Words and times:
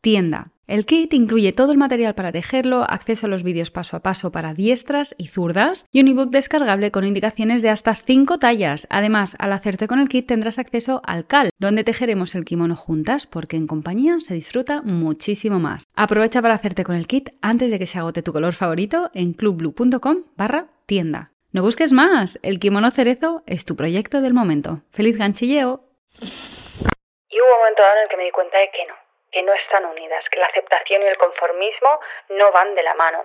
tienda. 0.00 0.52
El 0.70 0.86
kit 0.86 1.12
incluye 1.14 1.52
todo 1.52 1.72
el 1.72 1.78
material 1.78 2.14
para 2.14 2.30
tejerlo, 2.30 2.84
acceso 2.88 3.26
a 3.26 3.28
los 3.28 3.42
vídeos 3.42 3.72
paso 3.72 3.96
a 3.96 4.00
paso 4.04 4.30
para 4.30 4.54
diestras 4.54 5.16
y 5.18 5.26
zurdas 5.26 5.88
y 5.90 6.00
un 6.00 6.06
ebook 6.06 6.30
descargable 6.30 6.92
con 6.92 7.04
indicaciones 7.04 7.60
de 7.62 7.70
hasta 7.70 7.92
5 7.92 8.38
tallas. 8.38 8.86
Además, 8.88 9.34
al 9.40 9.52
hacerte 9.52 9.88
con 9.88 9.98
el 9.98 10.08
kit 10.08 10.28
tendrás 10.28 10.60
acceso 10.60 11.02
al 11.04 11.26
CAL, 11.26 11.50
donde 11.58 11.82
tejeremos 11.82 12.36
el 12.36 12.44
kimono 12.44 12.76
juntas 12.76 13.26
porque 13.26 13.56
en 13.56 13.66
compañía 13.66 14.18
se 14.20 14.34
disfruta 14.34 14.80
muchísimo 14.82 15.58
más. 15.58 15.88
Aprovecha 15.96 16.40
para 16.40 16.54
hacerte 16.54 16.84
con 16.84 16.94
el 16.94 17.08
kit 17.08 17.30
antes 17.42 17.72
de 17.72 17.80
que 17.80 17.86
se 17.86 17.98
agote 17.98 18.22
tu 18.22 18.32
color 18.32 18.52
favorito 18.52 19.10
en 19.12 19.32
clubblue.com 19.32 20.18
barra 20.36 20.68
tienda. 20.86 21.32
No 21.50 21.62
busques 21.62 21.90
más, 21.90 22.38
el 22.44 22.60
kimono 22.60 22.92
cerezo 22.92 23.42
es 23.44 23.64
tu 23.64 23.74
proyecto 23.74 24.20
del 24.20 24.34
momento. 24.34 24.82
¡Feliz 24.92 25.18
ganchilleo! 25.18 25.82
Y 26.20 27.40
hubo 27.40 27.46
un 27.46 27.58
momento 27.58 27.82
dado 27.82 27.96
en 27.96 28.02
el 28.04 28.08
que 28.08 28.16
me 28.16 28.24
di 28.24 28.30
cuenta 28.30 28.56
de 28.56 28.70
que 28.70 28.86
no, 28.86 28.94
que 29.30 29.42
no 29.42 29.52
están 29.52 29.84
unidas, 29.86 30.24
que 30.30 30.38
la 30.38 30.46
aceptación 30.46 31.02
y 31.02 31.06
el 31.06 31.16
conformismo 31.16 32.00
no 32.30 32.52
van 32.52 32.74
de 32.74 32.82
la 32.82 32.94
mano. 32.94 33.24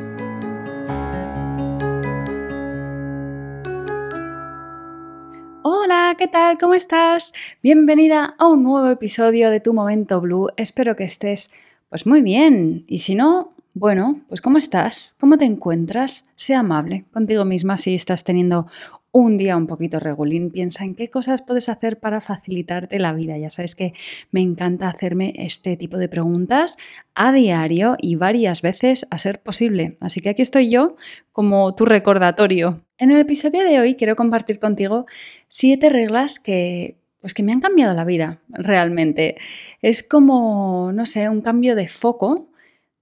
Hola, 5.63 6.15
¿qué 6.17 6.27
tal? 6.27 6.57
¿Cómo 6.57 6.73
estás? 6.73 7.33
Bienvenida 7.61 8.33
a 8.39 8.47
un 8.47 8.63
nuevo 8.63 8.89
episodio 8.89 9.51
de 9.51 9.59
Tu 9.59 9.75
Momento 9.75 10.19
Blue. 10.19 10.49
Espero 10.57 10.95
que 10.95 11.03
estés 11.03 11.51
pues 11.87 12.07
muy 12.07 12.23
bien. 12.23 12.83
Y 12.87 12.99
si 12.99 13.13
no, 13.13 13.53
bueno, 13.75 14.21
pues 14.27 14.41
¿cómo 14.41 14.57
estás? 14.57 15.15
¿Cómo 15.19 15.37
te 15.37 15.45
encuentras? 15.45 16.27
Sea 16.35 16.61
amable 16.61 17.05
contigo 17.13 17.45
misma 17.45 17.77
si 17.77 17.93
estás 17.93 18.23
teniendo 18.23 18.65
un 19.11 19.37
día 19.37 19.55
un 19.55 19.67
poquito 19.67 19.99
regulín, 19.99 20.51
piensa 20.51 20.83
en 20.83 20.95
qué 20.95 21.09
cosas 21.09 21.41
puedes 21.41 21.69
hacer 21.69 21.99
para 21.99 22.21
facilitarte 22.21 22.97
la 22.97 23.13
vida. 23.13 23.37
Ya 23.37 23.49
sabes 23.49 23.75
que 23.75 23.93
me 24.31 24.41
encanta 24.41 24.87
hacerme 24.87 25.33
este 25.35 25.77
tipo 25.77 25.97
de 25.97 26.09
preguntas 26.09 26.77
a 27.13 27.31
diario 27.33 27.97
y 27.99 28.15
varias 28.15 28.61
veces 28.61 29.05
a 29.11 29.17
ser 29.17 29.41
posible. 29.41 29.97
Así 29.99 30.21
que 30.21 30.29
aquí 30.29 30.41
estoy 30.41 30.69
yo 30.71 30.95
como 31.33 31.75
tu 31.75 31.85
recordatorio. 31.85 32.83
En 33.01 33.09
el 33.09 33.19
episodio 33.19 33.63
de 33.63 33.79
hoy 33.79 33.95
quiero 33.95 34.15
compartir 34.15 34.59
contigo 34.59 35.07
siete 35.47 35.89
reglas 35.89 36.39
que 36.39 36.97
pues 37.19 37.33
que 37.33 37.41
me 37.41 37.51
han 37.51 37.59
cambiado 37.59 37.95
la 37.95 38.05
vida 38.05 38.41
realmente. 38.47 39.37
Es 39.81 40.03
como, 40.03 40.91
no 40.93 41.07
sé, 41.07 41.27
un 41.27 41.41
cambio 41.41 41.75
de 41.75 41.87
foco 41.87 42.51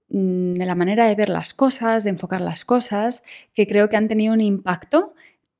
mm, 0.08 0.54
de 0.54 0.64
la 0.64 0.74
manera 0.74 1.06
de 1.06 1.14
ver 1.16 1.28
las 1.28 1.52
cosas, 1.52 2.04
de 2.04 2.10
enfocar 2.10 2.40
las 2.40 2.64
cosas, 2.64 3.24
que 3.52 3.66
creo 3.66 3.90
que 3.90 3.98
han 3.98 4.08
tenido 4.08 4.32
un 4.32 4.40
impacto 4.40 5.12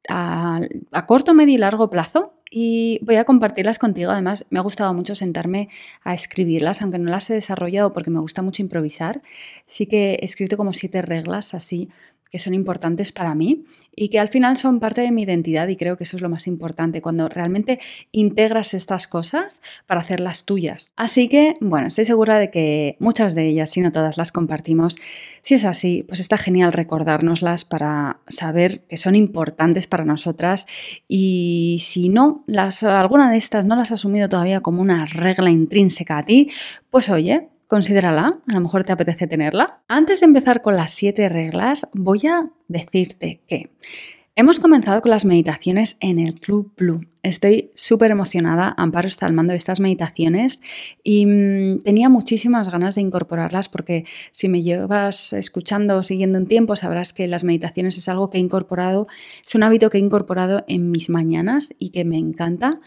a, 0.08 0.60
corto, 1.06 1.34
medio 1.34 1.56
y 1.56 1.58
largo 1.58 1.90
plazo 1.90 2.32
y 2.50 2.98
voy 3.02 3.16
a 3.16 3.24
compartirlas 3.24 3.78
contigo. 3.78 4.10
Además, 4.10 4.46
me 4.48 4.58
ha 4.58 4.62
gustado 4.62 4.94
mucho 4.94 5.14
sentarme 5.14 5.68
a 6.02 6.14
escribirlas, 6.14 6.80
aunque 6.80 6.98
no 6.98 7.10
las 7.10 7.28
he 7.28 7.34
desarrollado 7.34 7.92
porque 7.92 8.10
me 8.10 8.20
gusta 8.20 8.40
mucho 8.40 8.62
improvisar. 8.62 9.20
Sí 9.66 9.84
que 9.84 10.14
he 10.14 10.24
escrito 10.24 10.56
como 10.56 10.72
siete 10.72 11.02
reglas 11.02 11.52
así 11.52 11.90
que 12.30 12.38
son 12.38 12.54
importantes 12.54 13.12
para 13.12 13.34
mí 13.34 13.64
y 13.94 14.08
que 14.08 14.18
al 14.18 14.28
final 14.28 14.56
son 14.56 14.80
parte 14.80 15.00
de 15.00 15.10
mi 15.10 15.22
identidad 15.22 15.68
y 15.68 15.76
creo 15.76 15.96
que 15.96 16.04
eso 16.04 16.16
es 16.16 16.22
lo 16.22 16.28
más 16.28 16.46
importante, 16.46 17.02
cuando 17.02 17.28
realmente 17.28 17.80
integras 18.12 18.72
estas 18.72 19.06
cosas 19.06 19.62
para 19.86 20.00
hacerlas 20.00 20.44
tuyas. 20.44 20.92
Así 20.96 21.28
que, 21.28 21.54
bueno, 21.60 21.88
estoy 21.88 22.04
segura 22.04 22.38
de 22.38 22.50
que 22.50 22.96
muchas 23.00 23.34
de 23.34 23.48
ellas, 23.48 23.70
si 23.70 23.80
no 23.80 23.92
todas, 23.92 24.16
las 24.16 24.32
compartimos. 24.32 24.96
Si 25.42 25.54
es 25.54 25.64
así, 25.64 26.04
pues 26.06 26.20
está 26.20 26.38
genial 26.38 26.72
recordárnoslas 26.72 27.64
para 27.64 28.20
saber 28.28 28.82
que 28.82 28.96
son 28.96 29.16
importantes 29.16 29.86
para 29.86 30.04
nosotras 30.04 30.66
y 31.08 31.78
si 31.80 32.08
no, 32.08 32.44
las, 32.46 32.82
alguna 32.82 33.30
de 33.30 33.36
estas 33.36 33.64
no 33.64 33.76
las 33.76 33.92
has 33.92 34.00
asumido 34.00 34.28
todavía 34.28 34.60
como 34.60 34.80
una 34.80 35.04
regla 35.06 35.50
intrínseca 35.50 36.18
a 36.18 36.24
ti, 36.24 36.50
pues 36.90 37.08
oye, 37.08 37.48
considérala, 37.70 38.40
a 38.48 38.52
lo 38.52 38.60
mejor 38.60 38.82
te 38.82 38.92
apetece 38.92 39.28
tenerla. 39.28 39.80
Antes 39.86 40.20
de 40.20 40.26
empezar 40.26 40.60
con 40.60 40.74
las 40.74 40.90
siete 40.90 41.28
reglas, 41.28 41.88
voy 41.94 42.26
a 42.26 42.50
decirte 42.66 43.42
que 43.46 43.70
hemos 44.34 44.58
comenzado 44.58 45.00
con 45.00 45.12
las 45.12 45.24
meditaciones 45.24 45.96
en 46.00 46.18
el 46.18 46.34
Club 46.34 46.72
Blue. 46.76 47.06
Estoy 47.22 47.70
súper 47.74 48.10
emocionada. 48.10 48.74
Amparo 48.78 49.06
está 49.06 49.26
al 49.26 49.34
mando 49.34 49.50
de 49.50 49.58
estas 49.58 49.78
meditaciones 49.78 50.62
y 51.04 51.26
mm, 51.26 51.82
tenía 51.82 52.08
muchísimas 52.08 52.70
ganas 52.70 52.94
de 52.94 53.02
incorporarlas 53.02 53.68
porque 53.68 54.04
si 54.32 54.48
me 54.48 54.62
llevas 54.62 55.34
escuchando 55.34 55.98
o 55.98 56.02
siguiendo 56.02 56.38
un 56.38 56.46
tiempo 56.46 56.76
sabrás 56.76 57.12
que 57.12 57.26
las 57.26 57.44
meditaciones 57.44 57.98
es 57.98 58.08
algo 58.08 58.30
que 58.30 58.38
he 58.38 58.40
incorporado, 58.40 59.06
es 59.46 59.54
un 59.54 59.62
hábito 59.62 59.90
que 59.90 59.98
he 59.98 60.00
incorporado 60.00 60.64
en 60.66 60.90
mis 60.90 61.10
mañanas 61.10 61.74
y 61.78 61.90
que 61.90 62.06
me 62.06 62.16
encanta. 62.16 62.80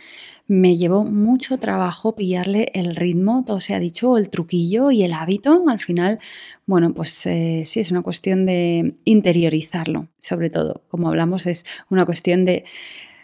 Me 0.47 0.75
llevó 0.75 1.05
mucho 1.05 1.59
trabajo 1.59 2.15
pillarle 2.15 2.71
el 2.73 2.95
ritmo, 2.95 3.44
todo 3.45 3.59
se 3.59 3.75
ha 3.75 3.79
dicho, 3.79 4.18
el 4.18 4.29
truquillo 4.29 4.89
y 4.89 5.03
el 5.03 5.13
hábito. 5.13 5.63
Al 5.69 5.79
final, 5.79 6.19
bueno, 6.65 6.94
pues 6.94 7.25
eh, 7.27 7.63
sí, 7.65 7.79
es 7.79 7.91
una 7.91 8.01
cuestión 8.01 8.45
de 8.45 8.95
interiorizarlo, 9.06 10.07
sobre 10.21 10.50
todo. 10.50 10.83
Como 10.89 11.07
hablamos, 11.07 11.45
es 11.45 11.65
una 11.89 12.06
cuestión 12.06 12.45
de 12.45 12.65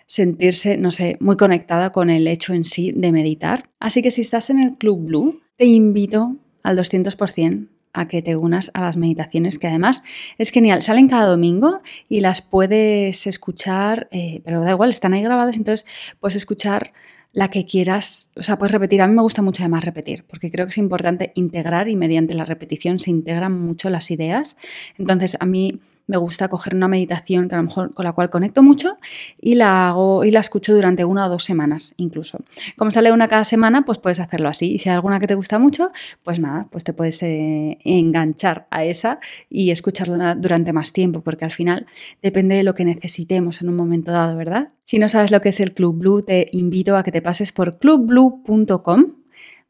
sentirse, 0.10 0.76
no 0.76 0.90
sé, 0.90 1.18
muy 1.20 1.38
conectada 1.38 1.92
con 1.92 2.10
el 2.10 2.28
hecho 2.28 2.56
en 2.56 2.64
sí 2.64 2.92
de 2.96 3.12
meditar. 3.12 3.70
Así 3.80 4.02
que 4.02 4.10
si 4.10 4.22
estás 4.22 4.50
en 4.50 4.60
el 4.60 4.76
Club 4.76 5.06
Blue, 5.06 5.42
te 5.56 5.66
invito 5.66 6.36
al 6.64 6.76
200% 6.80 7.68
a 7.94 8.08
que 8.08 8.24
te 8.24 8.36
unas 8.36 8.72
a 8.74 8.82
las 8.82 8.98
meditaciones, 8.98 9.60
que 9.60 9.68
además 9.68 10.02
es 10.40 10.50
genial. 10.50 10.82
Salen 10.82 11.10
cada 11.10 11.28
domingo 11.28 11.82
y 12.08 12.22
las 12.22 12.42
puedes 12.42 13.28
escuchar, 13.28 14.08
eh, 14.10 14.42
pero 14.44 14.64
da 14.64 14.72
igual, 14.72 14.90
están 14.90 15.14
ahí 15.14 15.22
grabadas, 15.22 15.58
entonces 15.58 15.86
puedes 16.20 16.36
escuchar 16.36 16.92
la 17.32 17.50
que 17.50 17.68
quieras, 17.68 18.32
o 18.36 18.42
sea, 18.42 18.58
puedes 18.58 18.72
repetir. 18.72 19.04
A 19.04 19.08
mí 19.08 19.14
me 19.14 19.22
gusta 19.22 19.44
mucho 19.44 19.62
además 19.62 19.86
repetir, 19.86 20.26
porque 20.28 20.50
creo 20.50 20.66
que 20.66 20.72
es 20.72 20.80
importante 20.80 21.34
integrar 21.36 21.88
y 21.88 21.96
mediante 21.96 22.34
la 22.34 22.46
repetición 22.46 22.98
se 22.98 23.12
integran 23.12 23.62
mucho 23.62 23.92
las 23.92 24.10
ideas. 24.10 24.58
Entonces, 24.98 25.38
a 25.40 25.46
mí 25.46 25.80
me 26.10 26.18
gusta 26.18 26.48
coger 26.48 26.74
una 26.76 26.88
meditación 26.88 27.48
que 27.48 27.56
a 27.56 27.60
lo 27.60 27.66
mejor 27.66 27.94
con 27.94 28.04
la 28.04 28.14
cual 28.14 28.32
conecto 28.32 28.64
mucho 28.64 28.98
y 29.40 29.54
la 29.54 29.90
hago 29.90 30.26
y 30.26 30.32
la 30.32 30.40
escucho 30.40 30.74
durante 30.74 31.06
una 31.06 31.28
o 31.28 31.30
dos 31.30 31.44
semanas 31.44 31.94
incluso. 31.98 32.40
Como 32.76 32.90
sale 32.90 33.12
una 33.12 33.28
cada 33.28 33.44
semana, 33.44 33.86
pues 33.86 34.00
puedes 34.00 34.20
hacerlo 34.20 34.50
así. 34.50 34.72
Y 34.74 34.78
si 34.80 34.90
hay 34.90 34.96
alguna 34.96 35.20
que 35.20 35.28
te 35.28 35.36
gusta 35.36 35.60
mucho, 35.60 35.92
pues 36.24 36.40
nada, 36.40 36.68
pues 36.72 36.84
te 36.84 36.94
puedes 36.94 37.22
eh, 37.22 37.78
enganchar 37.86 38.68
a 38.72 38.84
esa 38.84 39.20
y 39.50 39.70
escucharla 39.70 40.34
durante 40.34 40.74
más 40.74 40.94
tiempo, 40.94 41.22
porque 41.22 41.46
al 41.46 41.52
final 41.52 41.86
depende 42.24 42.56
de 42.56 42.64
lo 42.64 42.74
que 42.74 42.86
necesitemos 42.86 43.62
en 43.62 43.70
un 43.70 43.76
momento 43.76 44.12
dado, 44.12 44.36
¿verdad? 44.36 44.70
Si 44.84 44.98
no 44.98 45.08
sabes 45.08 45.30
lo 45.30 45.42
que 45.42 45.50
es 45.50 45.60
el 45.60 45.74
Club 45.74 45.96
Blue, 45.96 46.22
te 46.24 46.50
invito 46.54 46.98
a 46.98 47.04
que 47.04 47.12
te 47.12 47.22
pases 47.22 47.52
por 47.52 47.78
clubblue.com, 47.78 49.14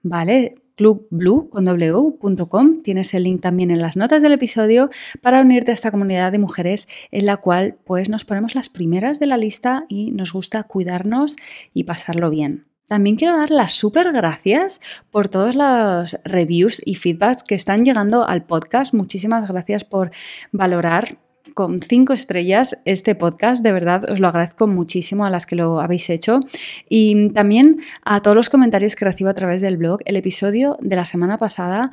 ¿vale? 0.03 0.56
clubblue.com. 0.80 2.81
Tienes 2.81 3.14
el 3.14 3.24
link 3.24 3.42
también 3.42 3.70
en 3.70 3.81
las 3.81 3.98
notas 3.98 4.22
del 4.22 4.31
episodio 4.31 4.90
para 5.22 5.42
unirte 5.42 5.72
a 5.72 5.74
esta 5.74 5.92
comunidad 5.92 6.31
de 6.31 6.40
mujeres 6.40 6.88
en 7.12 7.26
la 7.26 7.36
cual 7.36 7.78
pues 7.84 8.08
nos 8.08 8.24
ponemos 8.24 8.56
las 8.56 8.70
primeras 8.70 9.20
de 9.20 9.26
la 9.26 9.36
lista 9.36 9.84
y 9.90 10.12
nos 10.12 10.31
gusta 10.31 10.64
cuidarnos 10.64 11.36
y 11.74 11.84
pasarlo 11.84 12.30
bien. 12.30 12.66
También 12.88 13.18
quiero 13.18 13.38
dar 13.38 13.52
las 13.52 13.74
súper 13.74 14.14
gracias 14.14 14.80
por 15.12 15.28
todos 15.28 15.54
los 15.54 16.18
reviews 16.24 16.81
y 16.86 16.96
feedbacks 16.96 17.44
que 17.44 17.56
están 17.56 17.84
llegando 17.84 18.26
al 18.26 18.46
podcast. 18.46 18.94
Muchísimas 18.94 19.50
gracias 19.50 19.84
por 19.84 20.12
valorar 20.54 21.18
con 21.59 21.81
cinco 21.81 22.13
estrellas 22.13 22.81
este 22.85 23.15
podcast. 23.15 23.61
De 23.61 23.73
verdad, 23.73 24.09
os 24.09 24.21
lo 24.21 24.29
agradezco 24.29 24.65
muchísimo 24.65 25.25
a 25.25 25.29
las 25.29 25.45
que 25.45 25.57
lo 25.57 25.81
habéis 25.81 26.09
hecho. 26.09 26.39
Y 26.88 27.31
también 27.31 27.81
a 28.06 28.21
todos 28.21 28.33
los 28.33 28.50
comentarios 28.50 28.95
que 28.95 29.03
recibo 29.03 29.29
a 29.29 29.33
través 29.33 29.61
del 29.61 29.75
blog. 29.75 30.00
El 30.06 30.15
episodio 30.15 30.77
de 30.79 30.95
la 30.95 31.03
semana 31.03 31.38
pasada, 31.38 31.91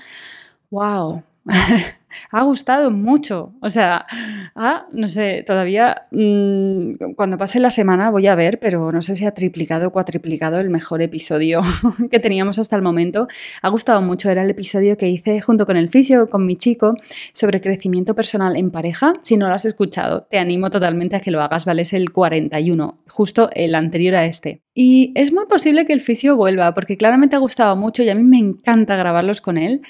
wow, 0.70 1.24
ha 2.30 2.42
gustado 2.42 2.90
mucho. 2.90 3.54
O 3.60 3.70
sea, 3.70 4.06
ah, 4.54 4.86
no 4.92 5.08
sé, 5.08 5.44
todavía 5.46 6.06
mm, 6.10 7.14
cuando 7.14 7.38
pase 7.38 7.60
la 7.60 7.70
semana 7.70 8.10
voy 8.10 8.26
a 8.26 8.34
ver, 8.34 8.58
pero 8.58 8.90
no 8.92 9.02
sé 9.02 9.16
si 9.16 9.24
ha 9.24 9.32
triplicado 9.32 9.88
o 9.88 9.92
cuatriplicado 9.92 10.60
el 10.60 10.70
mejor 10.70 11.02
episodio 11.02 11.60
que 12.10 12.18
teníamos 12.18 12.58
hasta 12.58 12.76
el 12.76 12.82
momento. 12.82 13.28
Ha 13.62 13.68
gustado 13.68 14.02
mucho, 14.02 14.30
era 14.30 14.42
el 14.42 14.50
episodio 14.50 14.96
que 14.96 15.08
hice 15.08 15.40
junto 15.40 15.66
con 15.66 15.76
el 15.76 15.88
fisio, 15.88 16.28
con 16.30 16.46
mi 16.46 16.56
chico, 16.56 16.94
sobre 17.32 17.60
crecimiento 17.60 18.14
personal 18.14 18.56
en 18.56 18.70
pareja. 18.70 19.12
Si 19.22 19.36
no 19.36 19.48
lo 19.48 19.54
has 19.54 19.64
escuchado, 19.64 20.26
te 20.30 20.38
animo 20.38 20.70
totalmente 20.70 21.16
a 21.16 21.20
que 21.20 21.30
lo 21.30 21.42
hagas, 21.42 21.64
¿vale? 21.64 21.82
Es 21.82 21.92
el 21.92 22.12
41, 22.12 22.98
justo 23.08 23.50
el 23.52 23.74
anterior 23.74 24.14
a 24.14 24.26
este. 24.26 24.62
Y 24.78 25.12
es 25.14 25.32
muy 25.32 25.46
posible 25.46 25.86
que 25.86 25.94
el 25.94 26.02
fisio 26.02 26.36
vuelva, 26.36 26.74
porque 26.74 26.98
claramente 26.98 27.34
ha 27.34 27.38
gustado 27.38 27.76
mucho 27.76 28.02
y 28.02 28.10
a 28.10 28.14
mí 28.14 28.22
me 28.22 28.38
encanta 28.38 28.96
grabarlos 28.96 29.40
con 29.40 29.56
él. 29.56 29.80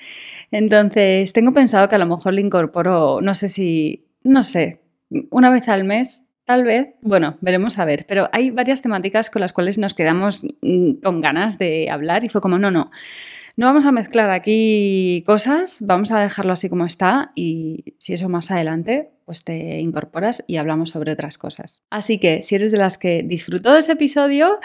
Entonces, 0.57 1.35
tengo 1.35 1.53
pensado 1.53 1.87
que 1.89 1.97
a 1.97 1.99
lo 1.99 2.07
mejor 2.07 2.33
le 2.33 2.41
incorporo, 2.41 3.21
no 3.21 3.35
sé 3.35 3.51
si, 3.51 4.07
no 4.25 4.43
sé, 4.43 4.81
una 5.31 5.51
vez 5.51 5.69
al 5.69 5.85
mes, 5.85 6.23
Tal 6.47 6.63
vez, 6.63 6.95
bueno, 7.03 7.39
veremos 7.41 7.77
a 7.81 7.85
ver, 7.85 8.07
pero 8.07 8.29
hay 8.31 8.51
varias 8.51 8.81
temáticas 8.81 9.31
con 9.31 9.41
las 9.41 9.53
cuales 9.53 9.79
nos 9.79 9.95
quedamos 9.95 10.47
mm, 10.63 11.01
con 11.03 11.21
ganas 11.21 11.59
de 11.59 11.91
hablar 11.91 12.23
y 12.23 12.29
fue 12.29 12.41
como, 12.41 12.57
no, 12.57 12.71
no, 12.71 12.93
no 13.57 13.67
vamos 13.67 13.85
a 13.85 13.91
mezclar 13.91 14.31
aquí 14.31 15.25
cosas, 15.27 15.79
vamos 15.81 16.13
a 16.13 16.21
dejarlo 16.21 16.53
así 16.53 16.69
como 16.69 16.87
está 16.87 17.33
y 17.35 17.97
si 17.99 18.13
eso 18.13 18.29
más 18.29 18.53
adelante, 18.53 19.11
pues 19.25 19.43
te 19.43 19.81
incorporas 19.81 20.45
y 20.47 20.59
hablamos 20.59 20.91
sobre 20.91 21.11
otras 21.11 21.37
cosas. 21.37 21.83
Así 21.91 22.19
que 22.19 22.45
si 22.45 22.55
eres 22.55 22.71
de 22.71 22.79
las 22.79 22.97
que 22.97 23.25
disfrutó 23.25 23.73
de 23.73 23.81
ese 23.81 23.93
episodio, 23.93 24.61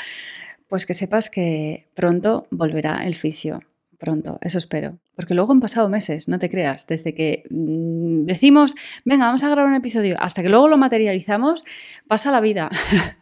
pues 0.67 0.85
que 0.85 0.93
sepas 0.93 1.31
que 1.31 1.89
pronto 1.95 2.45
volverá 2.51 3.07
el 3.07 3.15
fisio 3.15 3.61
pronto, 4.01 4.39
eso 4.41 4.57
espero. 4.57 4.97
Porque 5.15 5.35
luego 5.35 5.53
han 5.53 5.59
pasado 5.59 5.87
meses, 5.87 6.27
no 6.27 6.39
te 6.39 6.49
creas, 6.49 6.87
desde 6.87 7.13
que 7.13 7.43
mm, 7.51 8.25
decimos, 8.25 8.73
venga, 9.05 9.27
vamos 9.27 9.43
a 9.43 9.47
grabar 9.47 9.67
un 9.67 9.75
episodio, 9.75 10.17
hasta 10.19 10.41
que 10.41 10.49
luego 10.49 10.67
lo 10.67 10.77
materializamos, 10.77 11.63
pasa 12.07 12.31
la 12.31 12.41
vida. 12.41 12.69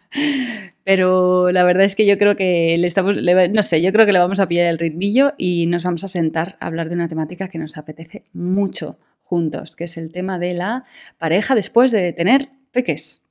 Pero 0.85 1.51
la 1.51 1.63
verdad 1.63 1.83
es 1.83 1.95
que 1.95 2.05
yo 2.05 2.17
creo 2.17 2.37
que 2.37 2.77
le 2.79 2.87
estamos, 2.87 3.15
no 3.17 3.63
sé, 3.63 3.81
yo 3.81 3.91
creo 3.91 4.05
que 4.05 4.13
le 4.13 4.19
vamos 4.19 4.39
a 4.39 4.47
pillar 4.47 4.67
el 4.67 4.79
ritmillo 4.79 5.33
y 5.37 5.65
nos 5.67 5.83
vamos 5.83 6.05
a 6.05 6.07
sentar 6.07 6.57
a 6.61 6.67
hablar 6.67 6.87
de 6.87 6.95
una 6.95 7.09
temática 7.09 7.49
que 7.49 7.59
nos 7.59 7.77
apetece 7.77 8.23
mucho 8.31 8.97
juntos, 9.21 9.75
que 9.75 9.83
es 9.83 9.97
el 9.97 10.13
tema 10.13 10.39
de 10.39 10.53
la 10.53 10.85
pareja 11.17 11.55
después 11.55 11.91
de 11.91 12.13
tener 12.13 12.49
peques. 12.71 13.25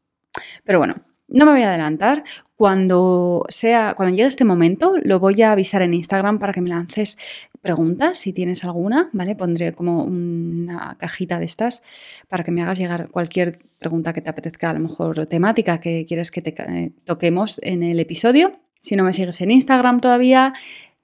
Pero 0.64 0.78
bueno, 0.78 1.02
no 1.28 1.46
me 1.46 1.52
voy 1.52 1.62
a 1.62 1.70
adelantar. 1.70 2.24
Cuando 2.58 3.44
sea, 3.50 3.94
cuando 3.96 4.16
llegue 4.16 4.26
este 4.26 4.44
momento, 4.44 4.96
lo 5.00 5.20
voy 5.20 5.42
a 5.42 5.52
avisar 5.52 5.80
en 5.80 5.94
Instagram 5.94 6.40
para 6.40 6.52
que 6.52 6.60
me 6.60 6.70
lances 6.70 7.16
preguntas, 7.60 8.18
si 8.18 8.32
tienes 8.32 8.64
alguna, 8.64 9.10
¿vale? 9.12 9.36
Pondré 9.36 9.74
como 9.74 10.02
una 10.02 10.96
cajita 10.98 11.38
de 11.38 11.44
estas 11.44 11.84
para 12.26 12.42
que 12.42 12.50
me 12.50 12.60
hagas 12.60 12.76
llegar 12.80 13.10
cualquier 13.10 13.58
pregunta 13.78 14.12
que 14.12 14.22
te 14.22 14.30
apetezca, 14.30 14.70
a 14.70 14.74
lo 14.74 14.80
mejor 14.80 15.26
temática 15.26 15.78
que 15.78 16.04
quieres 16.04 16.32
que 16.32 16.42
te 16.42 16.52
eh, 16.60 16.90
toquemos 17.04 17.60
en 17.62 17.84
el 17.84 18.00
episodio. 18.00 18.58
Si 18.80 18.96
no 18.96 19.04
me 19.04 19.12
sigues 19.12 19.40
en 19.40 19.52
Instagram 19.52 20.00
todavía, 20.00 20.52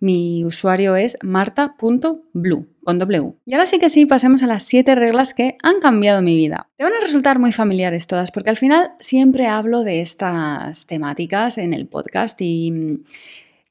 mi 0.00 0.44
usuario 0.44 0.96
es 0.96 1.16
marta.blue 1.22 2.73
con 2.84 2.98
W. 2.98 3.34
Y 3.44 3.54
ahora 3.54 3.66
sí 3.66 3.78
que 3.78 3.88
sí, 3.88 4.06
pasemos 4.06 4.42
a 4.42 4.46
las 4.46 4.62
7 4.64 4.94
reglas 4.94 5.34
que 5.34 5.56
han 5.62 5.80
cambiado 5.80 6.22
mi 6.22 6.36
vida. 6.36 6.68
Te 6.76 6.84
van 6.84 6.92
a 6.92 7.00
resultar 7.00 7.38
muy 7.38 7.52
familiares 7.52 8.06
todas 8.06 8.30
porque 8.30 8.50
al 8.50 8.56
final 8.56 8.90
siempre 9.00 9.46
hablo 9.46 9.82
de 9.82 10.00
estas 10.00 10.86
temáticas 10.86 11.58
en 11.58 11.74
el 11.74 11.86
podcast 11.86 12.40
y 12.40 12.70
mm, 12.70 13.04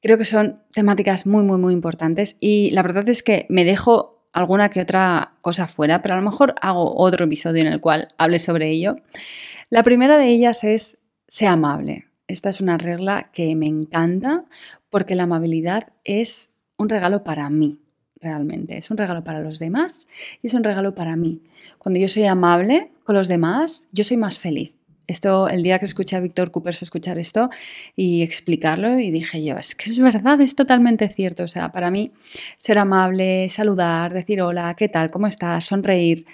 creo 0.02 0.18
que 0.18 0.24
son 0.24 0.60
temáticas 0.72 1.26
muy, 1.26 1.44
muy, 1.44 1.58
muy 1.58 1.72
importantes 1.72 2.36
y 2.40 2.70
la 2.72 2.82
verdad 2.82 3.08
es 3.08 3.22
que 3.22 3.46
me 3.48 3.64
dejo 3.64 4.28
alguna 4.34 4.68
que 4.68 4.82
otra 4.82 5.36
cosa 5.40 5.66
fuera, 5.68 6.02
pero 6.02 6.14
a 6.14 6.18
lo 6.18 6.28
mejor 6.28 6.56
hago 6.60 6.94
otro 6.96 7.24
episodio 7.24 7.62
en 7.62 7.68
el 7.68 7.80
cual 7.80 8.08
hable 8.18 8.38
sobre 8.38 8.70
ello. 8.70 8.96
La 9.70 9.82
primera 9.82 10.18
de 10.18 10.28
ellas 10.28 10.64
es, 10.64 10.98
sea 11.28 11.52
amable. 11.52 12.06
Esta 12.26 12.48
es 12.48 12.60
una 12.60 12.76
regla 12.76 13.30
que 13.32 13.54
me 13.54 13.66
encanta 13.66 14.44
porque 14.90 15.14
la 15.14 15.22
amabilidad 15.22 15.92
es 16.04 16.54
un 16.76 16.88
regalo 16.88 17.22
para 17.22 17.48
mí, 17.48 17.80
realmente. 18.24 18.76
Es 18.76 18.90
un 18.90 18.96
regalo 18.96 19.22
para 19.22 19.40
los 19.40 19.58
demás 19.58 20.08
y 20.42 20.48
es 20.48 20.54
un 20.54 20.64
regalo 20.64 20.94
para 20.94 21.14
mí. 21.14 21.42
Cuando 21.78 22.00
yo 22.00 22.08
soy 22.08 22.24
amable 22.24 22.90
con 23.04 23.14
los 23.14 23.28
demás, 23.28 23.86
yo 23.92 24.02
soy 24.02 24.16
más 24.16 24.38
feliz. 24.38 24.72
Esto, 25.06 25.48
el 25.48 25.62
día 25.62 25.78
que 25.78 25.84
escuché 25.84 26.16
a 26.16 26.20
Víctor 26.20 26.50
Coopers 26.50 26.82
escuchar 26.82 27.18
esto 27.18 27.50
y 27.94 28.22
explicarlo, 28.22 28.98
y 28.98 29.10
dije 29.10 29.44
yo, 29.44 29.56
es 29.56 29.74
que 29.74 29.90
es 29.90 29.98
verdad, 29.98 30.40
es 30.40 30.56
totalmente 30.56 31.08
cierto. 31.08 31.42
O 31.44 31.48
sea, 31.48 31.72
para 31.72 31.90
mí, 31.90 32.12
ser 32.56 32.78
amable, 32.78 33.48
saludar, 33.50 34.14
decir 34.14 34.40
hola, 34.40 34.74
¿qué 34.74 34.88
tal? 34.88 35.10
¿Cómo 35.10 35.26
estás? 35.26 35.66
Sonreír, 35.66 36.24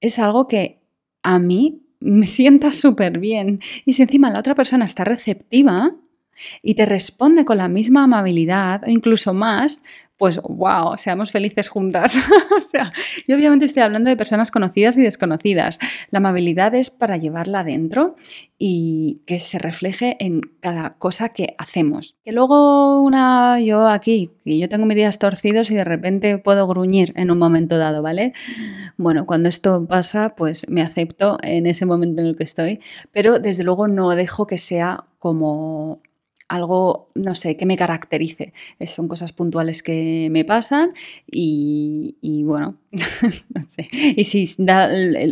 es 0.00 0.18
algo 0.18 0.48
que 0.48 0.78
a 1.22 1.38
mí 1.38 1.82
me 2.00 2.26
sienta 2.26 2.72
súper 2.72 3.18
bien. 3.18 3.60
Y 3.84 3.92
si 3.92 4.02
encima 4.02 4.30
la 4.30 4.38
otra 4.38 4.54
persona 4.54 4.86
está 4.86 5.04
receptiva 5.04 5.94
y 6.62 6.74
te 6.74 6.86
responde 6.86 7.44
con 7.44 7.58
la 7.58 7.68
misma 7.68 8.04
amabilidad 8.04 8.84
o 8.84 8.90
incluso 8.90 9.34
más, 9.34 9.82
pues 10.18 10.40
wow, 10.42 10.96
seamos 10.96 11.30
felices 11.30 11.68
juntas. 11.68 12.16
o 12.58 12.68
sea, 12.68 12.90
yo 13.26 13.36
obviamente 13.36 13.64
estoy 13.64 13.84
hablando 13.84 14.10
de 14.10 14.16
personas 14.16 14.50
conocidas 14.50 14.96
y 14.96 15.02
desconocidas. 15.02 15.78
La 16.10 16.18
amabilidad 16.18 16.74
es 16.74 16.90
para 16.90 17.16
llevarla 17.16 17.60
adentro 17.60 18.16
y 18.58 19.22
que 19.26 19.38
se 19.38 19.58
refleje 19.58 20.16
en 20.18 20.40
cada 20.60 20.94
cosa 20.98 21.28
que 21.28 21.54
hacemos. 21.56 22.16
Que 22.24 22.32
luego 22.32 23.00
una, 23.00 23.60
yo 23.60 23.86
aquí, 23.86 24.32
que 24.44 24.58
yo 24.58 24.68
tengo 24.68 24.86
mis 24.86 24.96
días 24.96 25.18
torcidos 25.18 25.70
y 25.70 25.76
de 25.76 25.84
repente 25.84 26.38
puedo 26.38 26.66
gruñir 26.66 27.12
en 27.16 27.30
un 27.30 27.38
momento 27.38 27.78
dado, 27.78 28.02
¿vale? 28.02 28.32
Bueno, 28.96 29.24
cuando 29.24 29.48
esto 29.48 29.86
pasa, 29.86 30.34
pues 30.36 30.68
me 30.68 30.82
acepto 30.82 31.38
en 31.42 31.66
ese 31.66 31.86
momento 31.86 32.20
en 32.20 32.28
el 32.28 32.36
que 32.36 32.44
estoy, 32.44 32.80
pero 33.12 33.38
desde 33.38 33.62
luego 33.62 33.86
no 33.86 34.10
dejo 34.10 34.48
que 34.48 34.58
sea 34.58 35.04
como 35.20 36.00
algo, 36.48 37.10
no 37.14 37.34
sé, 37.34 37.56
que 37.56 37.66
me 37.66 37.76
caracterice. 37.76 38.52
Son 38.86 39.06
cosas 39.08 39.32
puntuales 39.32 39.82
que 39.82 40.28
me 40.30 40.44
pasan 40.44 40.92
y, 41.26 42.42
bueno, 42.44 42.74
no 42.92 43.62
sé. 43.68 43.88
Y 43.92 44.24
si 44.24 44.48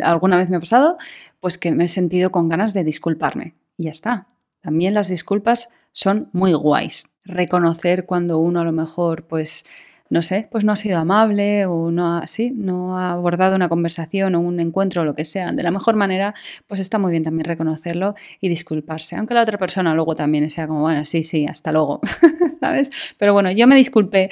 alguna 0.03 0.37
vez 0.37 0.51
me 0.51 0.57
ha 0.57 0.61
pasado, 0.61 0.99
pues 1.41 1.59
que 1.59 1.73
me 1.73 1.85
he 1.85 1.89
sentido 1.89 2.31
con 2.31 2.49
ganas 2.49 2.75
de 2.75 2.85
disculparme. 2.85 3.55
Y 3.77 3.85
ya 3.85 3.91
está. 3.91 4.29
También 4.61 4.95
las 4.95 5.09
disculpas 5.09 5.71
son 5.93 6.29
muy 6.33 6.53
guays. 6.53 7.11
Reconocer 7.25 8.07
cuando 8.07 8.39
uno 8.39 8.61
a 8.61 8.65
lo 8.65 8.73
mejor 8.73 9.27
pues 9.27 9.65
no 10.09 10.23
sé, 10.23 10.49
pues 10.51 10.65
no 10.65 10.73
ha 10.73 10.77
sido 10.77 10.99
amable 10.99 11.67
o 11.67 11.91
no 11.91 12.17
ha, 12.17 12.25
no 12.55 12.99
ha 12.99 13.13
abordado 13.13 13.57
una 13.57 13.69
conversación 13.69 14.35
o 14.35 14.41
un 14.41 14.61
encuentro 14.61 15.03
o 15.03 15.05
lo 15.05 15.15
que 15.15 15.25
sea 15.25 15.53
de 15.53 15.63
la 15.63 15.71
mejor 15.71 15.97
manera, 15.97 16.35
pues 16.67 16.81
está 16.81 16.99
muy 16.99 17.11
bien 17.11 17.25
también 17.25 17.45
reconocerlo 17.45 18.15
y 18.41 18.49
disculparse. 18.49 19.17
Aunque 19.17 19.35
la 19.35 19.43
otra 19.43 19.59
persona 19.59 19.95
luego 19.95 20.15
también 20.15 20.49
sea 20.51 20.67
como, 20.67 20.83
bueno, 20.83 21.05
sí, 21.05 21.23
sí, 21.23 21.47
hasta 21.47 21.73
luego, 21.73 22.01
¿sabes? 22.61 23.15
Pero 23.19 23.33
bueno, 23.33 23.51
yo 23.51 23.67
me 23.67 23.77
disculpé. 23.77 24.31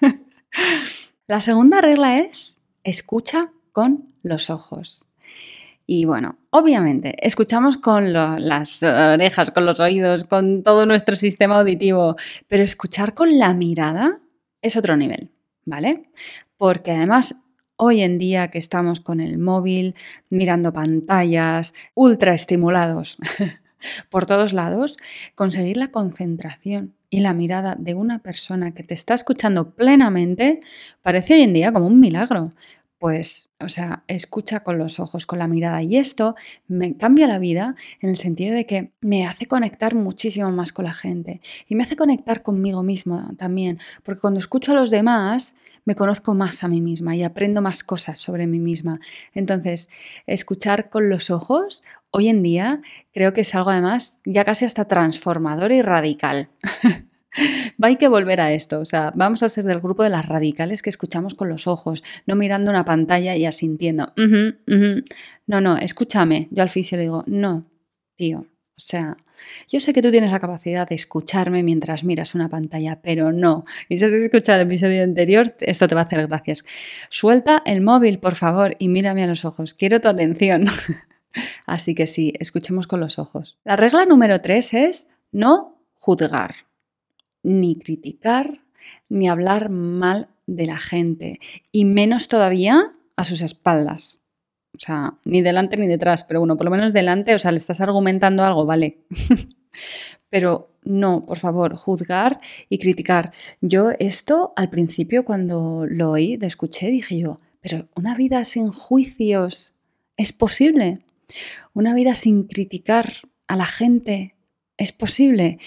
la 1.26 1.40
segunda 1.40 1.80
regla 1.80 2.18
es 2.18 2.60
escucha 2.84 3.52
con 3.72 4.04
los 4.22 4.50
ojos. 4.50 5.08
Y 5.86 6.04
bueno, 6.04 6.36
obviamente, 6.50 7.16
escuchamos 7.26 7.76
con 7.76 8.12
las 8.12 8.82
orejas, 8.82 9.50
con 9.50 9.66
los 9.66 9.80
oídos, 9.80 10.24
con 10.24 10.62
todo 10.62 10.86
nuestro 10.86 11.16
sistema 11.16 11.58
auditivo, 11.58 12.16
pero 12.48 12.62
escuchar 12.62 13.14
con 13.14 13.38
la 13.38 13.52
mirada 13.52 14.20
es 14.62 14.76
otro 14.76 14.96
nivel, 14.96 15.30
¿vale? 15.64 16.08
Porque 16.56 16.92
además 16.92 17.42
hoy 17.76 18.02
en 18.02 18.18
día 18.18 18.48
que 18.48 18.58
estamos 18.58 19.00
con 19.00 19.20
el 19.20 19.38
móvil, 19.38 19.96
mirando 20.30 20.72
pantallas, 20.72 21.74
ultra 21.94 22.32
estimulados 22.32 23.18
por 24.10 24.26
todos 24.26 24.52
lados, 24.52 24.96
conseguir 25.34 25.76
la 25.76 25.90
concentración 25.90 26.94
y 27.10 27.20
la 27.20 27.34
mirada 27.34 27.76
de 27.78 27.94
una 27.94 28.20
persona 28.20 28.72
que 28.72 28.84
te 28.84 28.94
está 28.94 29.14
escuchando 29.14 29.74
plenamente 29.74 30.60
parece 31.02 31.34
hoy 31.34 31.42
en 31.42 31.52
día 31.52 31.72
como 31.72 31.86
un 31.86 32.00
milagro. 32.00 32.52
Pues, 33.02 33.50
o 33.58 33.68
sea, 33.68 34.04
escucha 34.06 34.60
con 34.60 34.78
los 34.78 35.00
ojos, 35.00 35.26
con 35.26 35.40
la 35.40 35.48
mirada. 35.48 35.82
Y 35.82 35.96
esto 35.96 36.36
me 36.68 36.96
cambia 36.96 37.26
la 37.26 37.40
vida 37.40 37.74
en 38.00 38.10
el 38.10 38.16
sentido 38.16 38.54
de 38.54 38.64
que 38.64 38.92
me 39.00 39.26
hace 39.26 39.46
conectar 39.46 39.96
muchísimo 39.96 40.52
más 40.52 40.72
con 40.72 40.84
la 40.84 40.94
gente. 40.94 41.40
Y 41.66 41.74
me 41.74 41.82
hace 41.82 41.96
conectar 41.96 42.44
conmigo 42.44 42.84
mismo 42.84 43.28
también. 43.36 43.80
Porque 44.04 44.20
cuando 44.20 44.38
escucho 44.38 44.70
a 44.70 44.76
los 44.76 44.90
demás, 44.90 45.56
me 45.84 45.96
conozco 45.96 46.34
más 46.34 46.62
a 46.62 46.68
mí 46.68 46.80
misma 46.80 47.16
y 47.16 47.24
aprendo 47.24 47.60
más 47.60 47.82
cosas 47.82 48.20
sobre 48.20 48.46
mí 48.46 48.60
misma. 48.60 48.98
Entonces, 49.34 49.88
escuchar 50.28 50.88
con 50.88 51.08
los 51.08 51.30
ojos 51.30 51.82
hoy 52.12 52.28
en 52.28 52.44
día 52.44 52.82
creo 53.12 53.32
que 53.32 53.40
es 53.40 53.52
algo 53.56 53.70
además 53.70 54.20
ya 54.24 54.44
casi 54.44 54.64
hasta 54.64 54.86
transformador 54.86 55.72
y 55.72 55.82
radical. 55.82 56.50
Va 57.82 57.88
hay 57.88 57.96
que 57.96 58.08
volver 58.08 58.40
a 58.40 58.52
esto, 58.52 58.80
o 58.80 58.84
sea, 58.84 59.12
vamos 59.14 59.42
a 59.42 59.48
ser 59.48 59.64
del 59.64 59.80
grupo 59.80 60.02
de 60.02 60.10
las 60.10 60.28
radicales 60.28 60.82
que 60.82 60.90
escuchamos 60.90 61.34
con 61.34 61.48
los 61.48 61.66
ojos, 61.66 62.02
no 62.26 62.36
mirando 62.36 62.70
una 62.70 62.84
pantalla 62.84 63.36
y 63.36 63.46
asintiendo. 63.46 64.12
No, 65.46 65.60
no, 65.60 65.76
escúchame. 65.78 66.48
Yo 66.50 66.62
al 66.62 66.68
fisio 66.68 66.96
le 66.96 67.04
digo, 67.04 67.24
no, 67.26 67.64
tío, 68.16 68.40
o 68.40 68.80
sea, 68.84 69.16
yo 69.68 69.80
sé 69.80 69.92
que 69.92 70.02
tú 70.02 70.10
tienes 70.10 70.32
la 70.32 70.38
capacidad 70.38 70.88
de 70.88 70.94
escucharme 70.94 71.62
mientras 71.62 72.04
miras 72.04 72.34
una 72.34 72.48
pantalla, 72.48 73.00
pero 73.02 73.32
no. 73.32 73.64
Y 73.88 73.98
si 73.98 74.04
has 74.04 74.12
escuchado 74.12 74.60
el 74.60 74.66
episodio 74.66 75.02
anterior, 75.02 75.56
esto 75.60 75.88
te 75.88 75.94
va 75.94 76.02
a 76.02 76.04
hacer 76.04 76.26
gracias. 76.26 76.64
Suelta 77.08 77.62
el 77.64 77.80
móvil, 77.80 78.18
por 78.18 78.34
favor, 78.34 78.76
y 78.78 78.88
mírame 78.88 79.24
a 79.24 79.26
los 79.26 79.44
ojos. 79.44 79.74
Quiero 79.74 80.00
tu 80.00 80.08
atención. 80.08 80.66
Así 81.66 81.94
que 81.94 82.06
sí, 82.06 82.34
escuchemos 82.38 82.86
con 82.86 83.00
los 83.00 83.18
ojos. 83.18 83.58
La 83.64 83.76
regla 83.76 84.04
número 84.04 84.40
tres 84.40 84.74
es 84.74 85.10
no 85.32 85.78
juzgar, 85.94 86.54
ni 87.42 87.76
criticar, 87.76 88.60
ni 89.08 89.28
hablar 89.28 89.70
mal 89.70 90.28
de 90.46 90.66
la 90.66 90.76
gente, 90.76 91.40
y 91.70 91.84
menos 91.84 92.28
todavía 92.28 92.92
a 93.16 93.24
sus 93.24 93.42
espaldas. 93.42 94.18
O 94.74 94.78
sea, 94.78 95.18
ni 95.24 95.42
delante 95.42 95.76
ni 95.76 95.86
detrás, 95.86 96.24
pero 96.24 96.40
bueno, 96.40 96.56
por 96.56 96.64
lo 96.64 96.70
menos 96.70 96.92
delante, 96.92 97.34
o 97.34 97.38
sea, 97.38 97.50
le 97.50 97.58
estás 97.58 97.80
argumentando 97.80 98.44
algo, 98.44 98.64
vale. 98.64 98.98
pero 100.30 100.70
no, 100.82 101.26
por 101.26 101.38
favor, 101.38 101.76
juzgar 101.76 102.40
y 102.68 102.78
criticar. 102.78 103.32
Yo 103.60 103.90
esto 103.98 104.52
al 104.56 104.70
principio 104.70 105.24
cuando 105.24 105.84
lo 105.86 106.10
oí, 106.12 106.38
lo 106.38 106.46
escuché, 106.46 106.88
dije 106.88 107.18
yo, 107.18 107.40
pero 107.60 107.88
una 107.94 108.14
vida 108.14 108.44
sin 108.44 108.72
juicios 108.72 109.76
es 110.16 110.32
posible. 110.32 111.00
Una 111.74 111.94
vida 111.94 112.14
sin 112.14 112.44
criticar 112.44 113.12
a 113.46 113.56
la 113.56 113.66
gente 113.66 114.34
es 114.76 114.92
posible. 114.92 115.58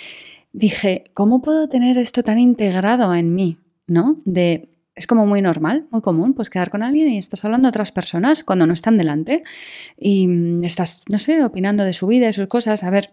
Dije, 0.57 1.03
¿cómo 1.13 1.41
puedo 1.41 1.67
tener 1.67 1.97
esto 1.97 2.23
tan 2.23 2.39
integrado 2.39 3.13
en 3.13 3.35
mí? 3.35 3.57
¿No? 3.87 4.21
De 4.23 4.69
es 4.95 5.05
como 5.05 5.25
muy 5.25 5.41
normal, 5.41 5.85
muy 5.91 5.99
común, 5.99 6.33
pues 6.33 6.49
quedar 6.49 6.69
con 6.69 6.81
alguien 6.81 7.09
y 7.09 7.17
estás 7.17 7.43
hablando 7.43 7.65
de 7.67 7.71
otras 7.71 7.91
personas 7.91 8.45
cuando 8.45 8.65
no 8.65 8.73
están 8.73 8.95
delante 8.95 9.43
y 9.97 10.29
mm, 10.29 10.63
estás, 10.63 11.03
no 11.09 11.19
sé, 11.19 11.43
opinando 11.43 11.83
de 11.83 11.91
su 11.91 12.07
vida, 12.07 12.27
de 12.27 12.31
sus 12.31 12.47
cosas. 12.47 12.85
A 12.85 12.89
ver, 12.89 13.11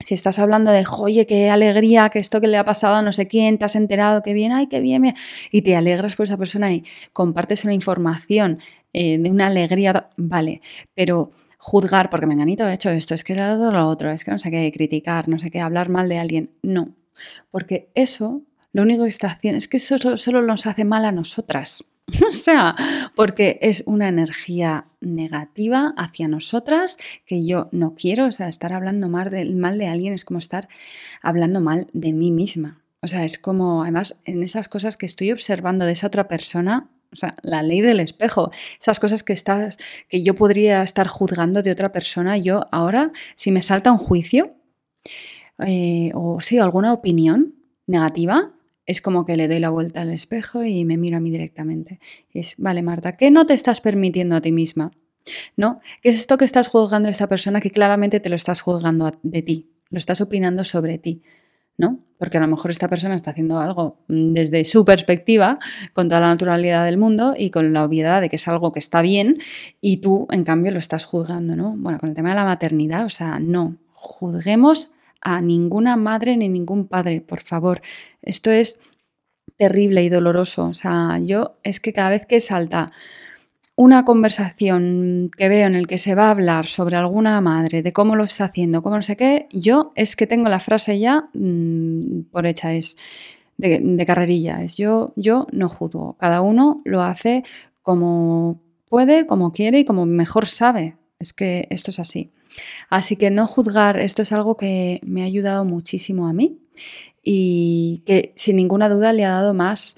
si 0.00 0.14
estás 0.14 0.38
hablando 0.38 0.70
de, 0.70 0.86
oye, 0.98 1.26
qué 1.26 1.50
alegría, 1.50 2.08
que 2.08 2.18
esto 2.18 2.40
que 2.40 2.48
le 2.48 2.56
ha 2.56 2.64
pasado 2.64 2.94
a 2.94 3.02
no 3.02 3.12
sé 3.12 3.28
quién, 3.28 3.58
te 3.58 3.66
has 3.66 3.76
enterado, 3.76 4.22
qué 4.22 4.32
bien, 4.32 4.52
ay, 4.52 4.68
qué 4.68 4.80
bien, 4.80 5.14
y 5.50 5.60
te 5.60 5.76
alegras 5.76 6.16
por 6.16 6.24
esa 6.24 6.38
persona 6.38 6.72
y 6.72 6.84
compartes 7.12 7.64
una 7.64 7.74
información 7.74 8.60
eh, 8.94 9.18
de 9.18 9.30
una 9.30 9.48
alegría, 9.48 10.08
vale, 10.16 10.62
pero 10.94 11.32
juzgar 11.64 12.10
porque 12.10 12.26
Menganito 12.26 12.64
ha 12.64 12.74
hecho 12.74 12.90
esto, 12.90 13.14
es 13.14 13.22
que 13.22 13.34
era 13.34 13.54
lo 13.54 13.86
otro, 13.86 14.10
es 14.10 14.24
que 14.24 14.32
no 14.32 14.38
sé 14.40 14.50
qué, 14.50 14.70
criticar, 14.72 15.28
no 15.28 15.38
sé 15.38 15.48
qué, 15.48 15.60
hablar 15.60 15.90
mal 15.90 16.08
de 16.08 16.18
alguien, 16.18 16.50
no, 16.60 16.88
porque 17.52 17.88
eso 17.94 18.42
lo 18.72 18.82
único 18.82 19.04
que 19.04 19.10
está 19.10 19.28
haciendo 19.28 19.58
es 19.58 19.68
que 19.68 19.76
eso 19.76 20.16
solo, 20.16 20.42
nos 20.42 20.66
hace 20.66 20.84
mal 20.84 21.04
a 21.04 21.12
nosotras. 21.12 21.84
o 22.28 22.32
sea, 22.32 22.74
porque 23.14 23.60
es 23.62 23.84
una 23.86 24.08
energía 24.08 24.86
negativa 25.00 25.94
hacia 25.96 26.26
nosotras 26.26 26.98
que 27.26 27.46
yo 27.46 27.68
no 27.70 27.94
quiero. 27.94 28.26
O 28.26 28.32
sea, 28.32 28.48
estar 28.48 28.72
hablando 28.72 29.08
mal 29.08 29.30
de, 29.30 29.44
mal 29.44 29.78
de 29.78 29.86
alguien 29.86 30.14
es 30.14 30.24
como 30.24 30.40
estar 30.40 30.68
hablando 31.22 31.60
mal 31.60 31.86
de 31.92 32.12
mí 32.12 32.32
misma. 32.32 32.82
O 33.02 33.06
sea, 33.06 33.24
es 33.24 33.38
como, 33.38 33.82
además, 33.82 34.20
en 34.24 34.42
esas 34.42 34.68
cosas 34.68 34.96
que 34.96 35.06
estoy 35.06 35.30
observando 35.30 35.84
de 35.84 35.92
esa 35.92 36.08
otra 36.08 36.26
persona, 36.26 36.88
o 37.12 37.16
sea, 37.16 37.36
la 37.42 37.62
ley 37.62 37.80
del 37.80 38.00
espejo, 38.00 38.50
esas 38.80 38.98
cosas 38.98 39.22
que 39.22 39.32
estás, 39.32 39.78
que 40.08 40.22
yo 40.22 40.34
podría 40.34 40.82
estar 40.82 41.08
juzgando 41.08 41.62
de 41.62 41.70
otra 41.70 41.92
persona, 41.92 42.38
yo 42.38 42.66
ahora, 42.72 43.12
si 43.34 43.52
me 43.52 43.62
salta 43.62 43.92
un 43.92 43.98
juicio, 43.98 44.54
eh, 45.66 46.10
o 46.14 46.40
sí, 46.40 46.58
alguna 46.58 46.92
opinión 46.92 47.54
negativa, 47.86 48.52
es 48.86 49.00
como 49.00 49.24
que 49.24 49.36
le 49.36 49.48
doy 49.48 49.60
la 49.60 49.70
vuelta 49.70 50.00
al 50.00 50.10
espejo 50.10 50.64
y 50.64 50.84
me 50.84 50.96
miro 50.96 51.16
a 51.16 51.20
mí 51.20 51.30
directamente. 51.30 52.00
es, 52.32 52.54
vale, 52.58 52.82
Marta, 52.82 53.12
¿qué 53.12 53.30
no 53.30 53.46
te 53.46 53.54
estás 53.54 53.80
permitiendo 53.80 54.36
a 54.36 54.40
ti 54.40 54.52
misma? 54.52 54.90
¿No? 55.56 55.80
¿Qué 56.02 56.08
es 56.08 56.18
esto 56.18 56.36
que 56.36 56.44
estás 56.44 56.68
juzgando 56.68 57.08
a 57.08 57.10
esta 57.10 57.28
persona 57.28 57.60
que 57.60 57.70
claramente 57.70 58.18
te 58.18 58.28
lo 58.28 58.34
estás 58.34 58.60
juzgando 58.60 59.10
de 59.22 59.42
ti? 59.42 59.70
Lo 59.90 59.98
estás 59.98 60.20
opinando 60.20 60.64
sobre 60.64 60.98
ti, 60.98 61.22
¿no? 61.78 62.00
Porque 62.18 62.38
a 62.38 62.40
lo 62.40 62.46
mejor 62.46 62.70
esta 62.70 62.88
persona 62.88 63.14
está 63.14 63.32
haciendo 63.32 63.58
algo 63.58 63.98
mm, 64.08 64.32
desde 64.32 64.64
su 64.64 64.84
perspectiva, 64.84 65.58
con 65.92 66.08
toda 66.08 66.20
la 66.20 66.28
naturalidad 66.28 66.84
del 66.84 66.98
mundo 66.98 67.34
y 67.36 67.50
con 67.50 67.72
la 67.72 67.84
obviedad 67.84 68.20
de 68.20 68.28
que 68.28 68.36
es 68.36 68.48
algo 68.48 68.72
que 68.72 68.78
está 68.78 69.02
bien 69.02 69.38
y 69.80 69.98
tú, 69.98 70.26
en 70.30 70.44
cambio, 70.44 70.72
lo 70.72 70.78
estás 70.78 71.04
juzgando, 71.04 71.56
¿no? 71.56 71.74
Bueno, 71.76 71.98
con 71.98 72.08
el 72.08 72.14
tema 72.14 72.30
de 72.30 72.36
la 72.36 72.44
maternidad, 72.44 73.04
o 73.04 73.10
sea, 73.10 73.38
no, 73.38 73.76
juzguemos 73.92 74.94
a 75.20 75.40
ninguna 75.40 75.96
madre 75.96 76.36
ni 76.36 76.48
ningún 76.48 76.88
padre, 76.88 77.20
por 77.20 77.40
favor. 77.40 77.80
Esto 78.22 78.50
es 78.50 78.80
terrible 79.56 80.02
y 80.02 80.08
doloroso. 80.08 80.66
O 80.66 80.74
sea, 80.74 81.18
yo 81.20 81.56
es 81.62 81.78
que 81.80 81.92
cada 81.92 82.10
vez 82.10 82.26
que 82.26 82.40
salta 82.40 82.90
una 83.74 84.04
conversación 84.04 85.30
que 85.36 85.48
veo 85.48 85.66
en 85.66 85.74
el 85.74 85.86
que 85.86 85.98
se 85.98 86.14
va 86.14 86.26
a 86.26 86.30
hablar 86.30 86.66
sobre 86.66 86.96
alguna 86.96 87.40
madre, 87.40 87.82
de 87.82 87.92
cómo 87.92 88.16
lo 88.16 88.24
está 88.24 88.44
haciendo, 88.44 88.82
cómo 88.82 88.96
no 88.96 89.02
sé 89.02 89.16
qué, 89.16 89.48
yo 89.50 89.92
es 89.94 90.14
que 90.16 90.26
tengo 90.26 90.48
la 90.48 90.60
frase 90.60 90.98
ya 90.98 91.28
mm, 91.32 92.24
por 92.30 92.46
hecha, 92.46 92.72
es 92.74 92.98
de, 93.56 93.80
de, 93.80 94.06
carrerilla, 94.06 94.62
es 94.62 94.76
yo, 94.76 95.12
yo 95.16 95.46
no 95.52 95.68
juzgo. 95.68 96.16
Cada 96.18 96.42
uno 96.42 96.82
lo 96.84 97.02
hace 97.02 97.44
como 97.82 98.60
puede, 98.88 99.26
como 99.26 99.52
quiere 99.52 99.80
y 99.80 99.84
como 99.84 100.04
mejor 100.04 100.46
sabe. 100.46 100.96
Es 101.18 101.32
que 101.32 101.66
esto 101.70 101.90
es 101.90 101.98
así. 101.98 102.32
Así 102.90 103.16
que 103.16 103.30
no 103.30 103.46
juzgar, 103.46 103.98
esto 103.98 104.22
es 104.22 104.32
algo 104.32 104.56
que 104.56 105.00
me 105.04 105.22
ha 105.22 105.26
ayudado 105.26 105.64
muchísimo 105.64 106.28
a 106.28 106.32
mí 106.32 106.58
y 107.22 108.02
que 108.04 108.32
sin 108.34 108.56
ninguna 108.56 108.88
duda 108.88 109.12
le 109.12 109.24
ha 109.24 109.30
dado 109.30 109.54
más 109.54 109.96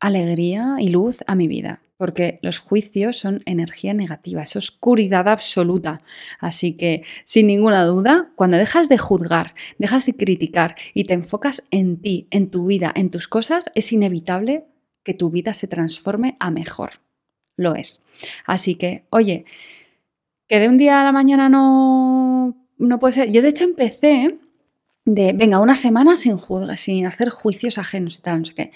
alegría 0.00 0.76
y 0.78 0.88
luz 0.88 1.24
a 1.26 1.34
mi 1.34 1.48
vida, 1.48 1.80
porque 2.04 2.38
los 2.42 2.58
juicios 2.58 3.16
son 3.16 3.40
energía 3.46 3.94
negativa, 3.94 4.42
es 4.42 4.56
oscuridad 4.56 5.26
absoluta. 5.26 6.02
Así 6.38 6.74
que, 6.76 7.02
sin 7.24 7.46
ninguna 7.46 7.82
duda, 7.86 8.30
cuando 8.36 8.58
dejas 8.58 8.90
de 8.90 8.98
juzgar, 8.98 9.54
dejas 9.78 10.04
de 10.04 10.14
criticar 10.14 10.76
y 10.92 11.04
te 11.04 11.14
enfocas 11.14 11.66
en 11.70 12.02
ti, 12.02 12.28
en 12.30 12.50
tu 12.50 12.66
vida, 12.66 12.92
en 12.94 13.08
tus 13.08 13.26
cosas, 13.26 13.70
es 13.74 13.90
inevitable 13.90 14.66
que 15.02 15.14
tu 15.14 15.30
vida 15.30 15.54
se 15.54 15.66
transforme 15.66 16.36
a 16.40 16.50
mejor. 16.50 17.00
Lo 17.56 17.74
es. 17.74 18.04
Así 18.44 18.74
que, 18.74 19.06
oye, 19.08 19.46
que 20.46 20.60
de 20.60 20.68
un 20.68 20.76
día 20.76 21.00
a 21.00 21.04
la 21.04 21.12
mañana 21.12 21.48
no, 21.48 22.54
no 22.76 22.98
puede 22.98 23.12
ser. 23.12 23.32
Yo 23.32 23.40
de 23.40 23.48
hecho 23.48 23.64
empecé 23.64 24.38
de, 25.06 25.32
venga, 25.32 25.58
una 25.58 25.74
semana 25.74 26.16
sin, 26.16 26.36
sin 26.76 27.06
hacer 27.06 27.30
juicios 27.30 27.78
ajenos 27.78 28.18
y 28.18 28.20
tal, 28.20 28.40
no 28.40 28.44
sé 28.44 28.54
qué. 28.54 28.72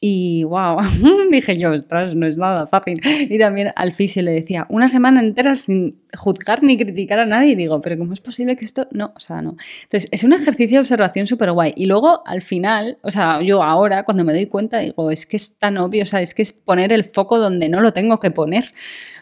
Y 0.00 0.44
wow, 0.44 0.78
dije 1.32 1.58
yo, 1.58 1.72
ostras, 1.72 2.14
no 2.14 2.26
es 2.26 2.36
nada 2.36 2.68
fácil. 2.68 3.00
Y 3.04 3.36
también 3.38 3.72
al 3.74 3.90
fisio 3.90 4.22
le 4.22 4.30
decía, 4.30 4.64
una 4.68 4.86
semana 4.86 5.20
entera 5.20 5.56
sin 5.56 6.00
juzgar 6.16 6.62
ni 6.62 6.76
criticar 6.76 7.18
a 7.18 7.26
nadie. 7.26 7.52
Y 7.52 7.54
digo, 7.56 7.80
pero 7.80 7.98
¿cómo 7.98 8.12
es 8.12 8.20
posible 8.20 8.56
que 8.56 8.64
esto.? 8.64 8.86
No, 8.92 9.12
o 9.16 9.20
sea, 9.20 9.42
no. 9.42 9.56
Entonces, 9.82 10.08
es 10.12 10.22
un 10.22 10.32
ejercicio 10.32 10.76
de 10.76 10.80
observación 10.80 11.26
súper 11.26 11.50
guay. 11.50 11.72
Y 11.76 11.86
luego, 11.86 12.22
al 12.26 12.42
final, 12.42 12.98
o 13.02 13.10
sea, 13.10 13.42
yo 13.42 13.62
ahora, 13.64 14.04
cuando 14.04 14.24
me 14.24 14.32
doy 14.32 14.46
cuenta, 14.46 14.78
digo, 14.78 15.10
es 15.10 15.26
que 15.26 15.36
es 15.36 15.56
tan 15.56 15.76
obvio, 15.78 16.04
o 16.04 16.06
sea, 16.06 16.22
es 16.22 16.32
que 16.32 16.42
es 16.42 16.52
poner 16.52 16.92
el 16.92 17.02
foco 17.02 17.38
donde 17.38 17.68
no 17.68 17.80
lo 17.80 17.92
tengo 17.92 18.20
que 18.20 18.30
poner. 18.30 18.64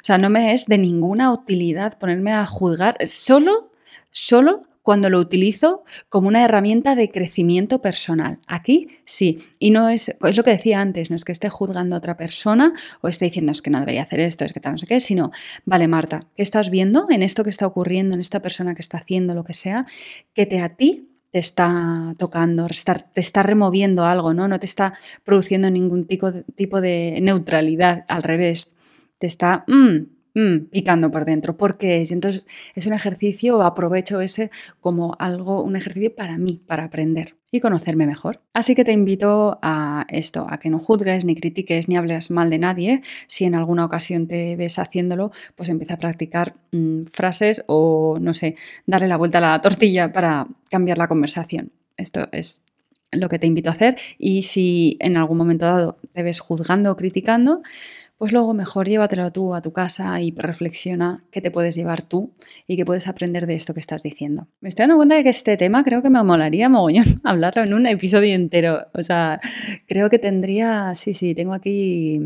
O 0.02 0.04
sea, 0.04 0.18
no 0.18 0.28
me 0.28 0.52
es 0.52 0.66
de 0.66 0.76
ninguna 0.76 1.32
utilidad 1.32 1.98
ponerme 1.98 2.32
a 2.32 2.44
juzgar, 2.44 2.96
solo, 3.06 3.70
solo 4.10 4.66
cuando 4.86 5.10
lo 5.10 5.18
utilizo 5.18 5.82
como 6.08 6.28
una 6.28 6.44
herramienta 6.44 6.94
de 6.94 7.10
crecimiento 7.10 7.82
personal. 7.82 8.38
Aquí 8.46 8.86
sí, 9.04 9.36
y 9.58 9.72
no 9.72 9.88
es, 9.88 10.16
es 10.22 10.36
lo 10.36 10.44
que 10.44 10.52
decía 10.52 10.80
antes, 10.80 11.10
no 11.10 11.16
es 11.16 11.24
que 11.24 11.32
esté 11.32 11.48
juzgando 11.48 11.96
a 11.96 11.98
otra 11.98 12.16
persona 12.16 12.72
o 13.00 13.08
esté 13.08 13.24
diciendo 13.24 13.50
es 13.50 13.62
que 13.62 13.70
no 13.70 13.80
debería 13.80 14.04
hacer 14.04 14.20
esto, 14.20 14.44
es 14.44 14.52
que 14.52 14.60
tal, 14.60 14.74
no 14.74 14.78
sé 14.78 14.86
qué, 14.86 15.00
sino, 15.00 15.32
vale, 15.64 15.88
Marta, 15.88 16.28
¿qué 16.36 16.42
estás 16.44 16.70
viendo 16.70 17.08
en 17.10 17.24
esto 17.24 17.42
que 17.42 17.50
está 17.50 17.66
ocurriendo, 17.66 18.14
en 18.14 18.20
esta 18.20 18.40
persona 18.40 18.76
que 18.76 18.80
está 18.80 18.98
haciendo 18.98 19.34
lo 19.34 19.42
que 19.42 19.54
sea, 19.54 19.86
que 20.34 20.46
te 20.46 20.60
a 20.60 20.76
ti 20.76 21.08
te 21.32 21.40
está 21.40 22.14
tocando, 22.16 22.68
te 22.68 23.20
está 23.20 23.42
removiendo 23.42 24.04
algo, 24.04 24.34
¿no? 24.34 24.46
No 24.46 24.60
te 24.60 24.66
está 24.66 24.94
produciendo 25.24 25.68
ningún 25.68 26.06
tipo 26.06 26.30
de, 26.30 27.18
neutralidad, 27.20 28.04
al 28.06 28.22
revés 28.22 28.76
te 29.18 29.26
está 29.26 29.64
mm, 29.66 30.15
mm, 30.36 30.66
picando 30.70 31.10
por 31.10 31.24
dentro. 31.24 31.56
¿Por 31.56 31.78
qué 31.78 32.02
es? 32.02 32.12
Entonces 32.12 32.46
es 32.74 32.86
un 32.86 32.92
ejercicio, 32.92 33.62
aprovecho 33.62 34.20
ese 34.20 34.50
como 34.80 35.16
algo, 35.18 35.64
un 35.64 35.74
ejercicio 35.74 36.14
para 36.14 36.38
mí, 36.38 36.62
para 36.66 36.84
aprender 36.84 37.34
y 37.50 37.60
conocerme 37.60 38.06
mejor. 38.06 38.42
Así 38.52 38.74
que 38.74 38.84
te 38.84 38.92
invito 38.92 39.58
a 39.62 40.06
esto, 40.08 40.46
a 40.48 40.58
que 40.58 40.70
no 40.70 40.78
juzgues, 40.78 41.24
ni 41.24 41.34
critiques, 41.34 41.88
ni 41.88 41.96
hables 41.96 42.30
mal 42.30 42.50
de 42.50 42.58
nadie. 42.58 43.02
Si 43.26 43.44
en 43.44 43.54
alguna 43.54 43.84
ocasión 43.84 44.28
te 44.28 44.56
ves 44.56 44.78
haciéndolo, 44.78 45.32
pues 45.54 45.68
empieza 45.68 45.94
a 45.94 45.98
practicar 45.98 46.56
mm, 46.72 47.04
frases 47.04 47.64
o, 47.66 48.18
no 48.20 48.34
sé, 48.34 48.56
darle 48.86 49.08
la 49.08 49.16
vuelta 49.16 49.38
a 49.38 49.40
la 49.40 49.60
tortilla 49.60 50.12
para 50.12 50.46
cambiar 50.70 50.98
la 50.98 51.08
conversación. 51.08 51.72
Esto 51.96 52.28
es 52.32 52.64
lo 53.12 53.28
que 53.28 53.38
te 53.38 53.46
invito 53.46 53.70
a 53.70 53.72
hacer 53.72 53.96
y 54.18 54.42
si 54.42 54.96
en 55.00 55.16
algún 55.16 55.38
momento 55.38 55.64
dado 55.64 55.98
te 56.12 56.22
ves 56.22 56.40
juzgando 56.40 56.90
o 56.90 56.96
criticando, 56.96 57.62
pues 58.18 58.32
luego 58.32 58.54
mejor 58.54 58.88
llévatelo 58.88 59.30
tú 59.30 59.54
a 59.54 59.60
tu 59.60 59.72
casa 59.72 60.20
y 60.20 60.32
reflexiona 60.34 61.24
qué 61.30 61.42
te 61.42 61.50
puedes 61.50 61.76
llevar 61.76 62.02
tú 62.02 62.32
y 62.66 62.76
qué 62.76 62.84
puedes 62.84 63.08
aprender 63.08 63.46
de 63.46 63.54
esto 63.54 63.74
que 63.74 63.80
estás 63.80 64.02
diciendo. 64.02 64.48
Me 64.60 64.70
estoy 64.70 64.84
dando 64.84 64.96
cuenta 64.96 65.16
de 65.16 65.22
que 65.22 65.28
este 65.28 65.56
tema 65.56 65.84
creo 65.84 66.02
que 66.02 66.08
me 66.08 66.22
molaría 66.22 66.68
mogollón 66.68 67.20
hablarlo 67.24 67.62
en 67.62 67.74
un 67.74 67.86
episodio 67.86 68.34
entero. 68.34 68.86
O 68.94 69.02
sea, 69.02 69.40
creo 69.86 70.08
que 70.08 70.18
tendría, 70.18 70.94
sí, 70.94 71.12
sí, 71.12 71.34
tengo 71.34 71.52
aquí, 71.52 72.18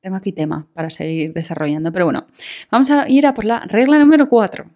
tengo 0.00 0.16
aquí 0.16 0.32
tema 0.32 0.68
para 0.74 0.90
seguir 0.90 1.32
desarrollando. 1.32 1.92
Pero 1.92 2.04
bueno, 2.06 2.26
vamos 2.70 2.90
a 2.90 3.08
ir 3.08 3.26
a 3.26 3.32
por 3.32 3.46
la 3.46 3.60
regla 3.60 3.98
número 3.98 4.28
4. 4.28 4.66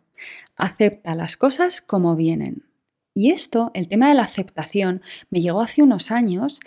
Acepta 0.56 1.14
las 1.14 1.36
cosas 1.36 1.82
como 1.82 2.16
vienen. 2.16 2.64
Y 3.12 3.32
esto, 3.32 3.72
el 3.74 3.88
tema 3.88 4.08
de 4.08 4.14
la 4.14 4.22
aceptación, 4.22 5.02
me 5.30 5.40
llegó 5.40 5.60
hace 5.60 5.82
unos 5.82 6.10
años 6.10 6.60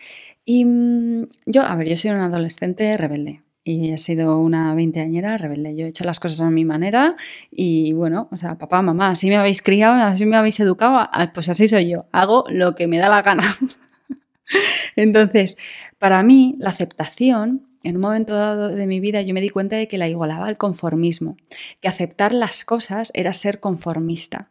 y 0.46 0.66
mm, 0.66 1.30
yo, 1.46 1.64
a 1.64 1.76
ver, 1.76 1.88
yo 1.88 1.96
soy 1.96 2.12
una 2.12 2.26
adolescente 2.26 2.98
rebelde 2.98 3.43
y 3.64 3.92
he 3.92 3.98
sido 3.98 4.40
una 4.40 4.74
veinteañera 4.76 5.38
rebelde. 5.38 5.76
Yo 5.76 5.86
he 5.86 5.90
hecho 5.90 6.04
las 6.04 6.20
cosas 6.20 6.42
a 6.42 6.50
mi 6.50 6.66
manera 6.66 7.16
y 7.52 7.94
bueno, 7.94 8.28
o 8.32 8.38
sea, 8.38 8.58
papá, 8.58 8.82
mamá, 8.82 9.12
así 9.12 9.30
me 9.30 9.38
habéis 9.38 9.62
criado, 9.62 9.94
así 10.04 10.26
me 10.26 10.36
habéis 10.36 10.60
educado, 10.60 11.10
pues 11.34 11.50
así 11.50 11.68
soy 11.68 11.90
yo, 11.90 12.06
hago 12.12 12.44
lo 12.50 12.76
que 12.76 12.88
me 12.88 12.98
da 12.98 13.10
la 13.10 13.22
gana. 13.22 13.44
Entonces, 14.96 15.58
para 15.98 16.22
mí, 16.24 16.56
la 16.60 16.70
aceptación, 16.70 17.68
en 17.84 17.96
un 17.96 18.02
momento 18.02 18.36
dado 18.36 18.70
de 18.70 18.88
mi 18.88 19.00
vida, 19.00 19.22
yo 19.22 19.34
me 19.34 19.42
di 19.42 19.50
cuenta 19.50 19.76
de 19.76 19.88
que 19.88 19.98
la 19.98 20.08
igualaba 20.08 20.48
al 20.48 20.58
conformismo, 20.58 21.38
que 21.82 21.88
aceptar 21.88 22.34
las 22.34 22.66
cosas 22.66 23.12
era 23.14 23.34
ser 23.34 23.60
conformista. 23.60 24.50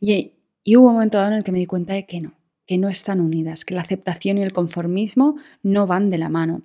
Y, 0.00 0.32
y 0.64 0.76
hubo 0.76 0.88
un 0.88 0.94
momento 0.94 1.18
dado 1.18 1.30
en 1.30 1.38
el 1.38 1.44
que 1.44 1.52
me 1.52 1.58
di 1.58 1.66
cuenta 1.66 1.94
de 1.94 2.06
que 2.06 2.20
no, 2.20 2.34
que 2.66 2.78
no 2.78 2.88
están 2.88 3.20
unidas, 3.20 3.64
que 3.64 3.74
la 3.74 3.80
aceptación 3.80 4.38
y 4.38 4.42
el 4.42 4.52
conformismo 4.52 5.36
no 5.62 5.86
van 5.86 6.10
de 6.10 6.18
la 6.18 6.28
mano. 6.28 6.62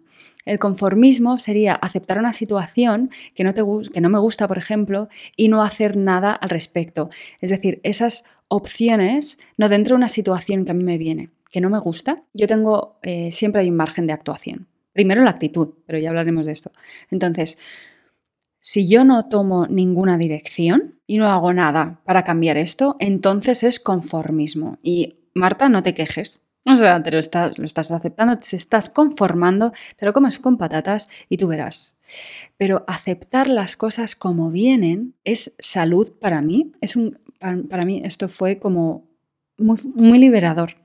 El 0.48 0.60
conformismo 0.60 1.38
sería 1.38 1.74
aceptar 1.74 2.20
una 2.20 2.32
situación 2.32 3.12
que 3.36 3.44
no, 3.44 3.54
te, 3.54 3.62
que 3.94 4.02
no 4.02 4.10
me 4.10 4.20
gusta, 4.20 4.48
por 4.48 4.58
ejemplo, 4.58 5.10
y 5.36 5.50
no 5.50 5.62
hacer 5.62 5.98
nada 5.98 6.32
al 6.32 6.50
respecto. 6.50 7.10
Es 7.42 7.50
decir, 7.50 7.82
esas 7.84 8.24
opciones, 8.48 9.40
no 9.58 9.68
dentro 9.68 9.94
de 9.94 9.98
una 9.98 10.10
situación 10.10 10.64
que 10.64 10.72
a 10.72 10.74
mí 10.74 10.84
me 10.84 10.98
viene, 10.98 11.32
que 11.52 11.60
no 11.60 11.70
me 11.70 11.80
gusta, 11.80 12.24
yo 12.34 12.48
tengo, 12.48 12.98
eh, 13.04 13.32
siempre 13.32 13.62
hay 13.62 13.70
un 13.70 13.76
margen 13.76 14.08
de 14.08 14.14
actuación. 14.14 14.68
Primero 14.94 15.22
la 15.22 15.32
actitud, 15.32 15.76
pero 15.86 16.00
ya 16.00 16.10
hablaremos 16.10 16.46
de 16.46 16.54
esto. 16.54 16.72
Entonces, 17.12 17.60
si 18.60 18.90
yo 18.90 19.04
no 19.04 19.28
tomo 19.28 19.68
ninguna 19.68 20.18
dirección 20.18 21.00
y 21.06 21.18
no 21.18 21.28
hago 21.28 21.54
nada 21.54 22.02
para 22.06 22.24
cambiar 22.24 22.58
esto, 22.58 22.96
entonces 23.00 23.64
es 23.64 23.80
conformismo. 23.80 24.80
Y 24.82 25.20
Marta, 25.34 25.70
no 25.70 25.84
te 25.84 25.94
quejes. 25.94 26.42
O 26.70 26.76
sea, 26.76 27.02
te 27.02 27.12
lo 27.12 27.20
estás, 27.20 27.58
lo 27.58 27.66
estás 27.66 27.92
aceptando, 27.92 28.38
te 28.38 28.56
estás 28.56 28.90
conformando, 28.90 29.72
te 29.96 30.06
lo 30.06 30.12
comes 30.12 30.40
con 30.40 30.58
patatas 30.58 31.08
y 31.30 31.38
tú 31.38 31.48
verás. 31.48 31.98
Pero 32.58 32.84
aceptar 32.88 33.48
las 33.48 33.78
cosas 33.78 34.16
como 34.16 34.52
vienen 34.52 35.14
es 35.24 35.56
salud 35.60 36.12
para 36.20 36.42
mí. 36.42 36.74
Es 36.82 36.96
un, 36.96 37.20
para, 37.40 37.86
mí 37.86 38.02
esto 38.04 38.28
fue 38.28 38.60
como 38.60 39.08
muy, 39.58 40.20
liberador. 40.20 40.76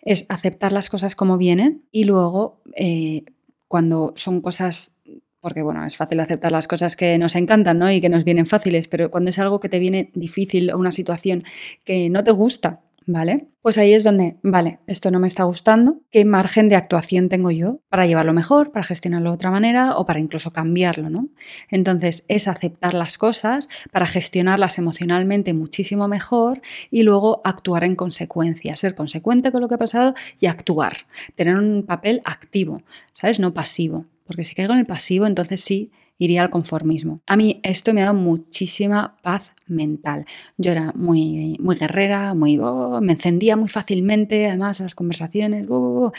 Es 0.00 0.26
aceptar 0.28 0.72
las 0.72 0.90
cosas 0.90 1.14
como 1.14 1.38
vienen 1.38 1.84
y 1.92 2.04
luego 2.04 2.60
eh, 2.74 3.24
cuando 3.68 4.14
son 4.16 4.40
cosas 4.40 4.98
porque 5.40 5.62
bueno, 5.62 5.84
es 5.84 5.96
fácil 5.96 6.20
aceptar 6.20 6.52
las 6.52 6.68
cosas 6.68 6.94
que 6.94 7.18
nos 7.18 7.34
encantan 7.34 7.78
¿no? 7.78 7.90
y 7.90 8.00
que 8.00 8.08
nos 8.08 8.22
vienen 8.22 8.46
fáciles, 8.46 8.86
pero 8.86 9.10
cuando 9.10 9.30
es 9.30 9.40
algo 9.40 9.58
que 9.58 9.68
te 9.68 9.80
viene 9.80 10.12
difícil 10.14 10.70
o 10.70 10.78
una 10.78 10.92
situación 10.92 11.42
que 11.84 12.08
no 12.10 12.22
te 12.22 12.30
gusta, 12.30 12.80
¿vale? 13.06 13.48
Pues 13.60 13.78
ahí 13.78 13.92
es 13.92 14.04
donde, 14.04 14.36
vale, 14.42 14.80
esto 14.86 15.10
no 15.10 15.20
me 15.20 15.28
está 15.28 15.44
gustando, 15.44 16.00
¿qué 16.10 16.24
margen 16.24 16.68
de 16.68 16.76
actuación 16.76 17.28
tengo 17.28 17.50
yo 17.50 17.80
para 17.88 18.06
llevarlo 18.06 18.32
mejor, 18.32 18.72
para 18.72 18.84
gestionarlo 18.84 19.30
de 19.30 19.34
otra 19.34 19.50
manera 19.50 19.96
o 19.96 20.04
para 20.04 20.20
incluso 20.20 20.52
cambiarlo, 20.52 21.10
¿no? 21.10 21.28
Entonces 21.68 22.24
es 22.28 22.48
aceptar 22.48 22.94
las 22.94 23.18
cosas 23.18 23.68
para 23.92 24.06
gestionarlas 24.06 24.78
emocionalmente 24.78 25.54
muchísimo 25.54 26.08
mejor 26.08 26.60
y 26.90 27.02
luego 27.02 27.40
actuar 27.44 27.84
en 27.84 27.94
consecuencia, 27.94 28.74
ser 28.74 28.94
consecuente 28.94 29.52
con 29.52 29.60
lo 29.60 29.68
que 29.68 29.76
ha 29.76 29.78
pasado 29.78 30.14
y 30.40 30.46
actuar, 30.46 30.96
tener 31.36 31.56
un 31.56 31.84
papel 31.86 32.20
activo, 32.24 32.82
¿sabes? 33.12 33.38
No 33.38 33.54
pasivo, 33.54 34.06
porque 34.26 34.44
si 34.44 34.54
caigo 34.54 34.72
en 34.72 34.80
el 34.80 34.86
pasivo, 34.86 35.26
entonces 35.26 35.60
sí 35.60 35.92
iría 36.22 36.42
al 36.42 36.50
conformismo. 36.50 37.20
A 37.26 37.36
mí 37.36 37.60
esto 37.64 37.92
me 37.92 38.02
ha 38.02 38.06
dado 38.06 38.16
muchísima 38.16 39.16
paz 39.22 39.54
mental. 39.66 40.24
Yo 40.56 40.70
era 40.70 40.92
muy, 40.94 41.56
muy 41.58 41.74
guerrera, 41.76 42.34
muy, 42.34 42.58
oh, 42.58 43.00
me 43.00 43.12
encendía 43.12 43.56
muy 43.56 43.68
fácilmente, 43.68 44.46
además 44.46 44.78
las 44.78 44.94
conversaciones, 44.94 45.66
oh, 45.68 46.12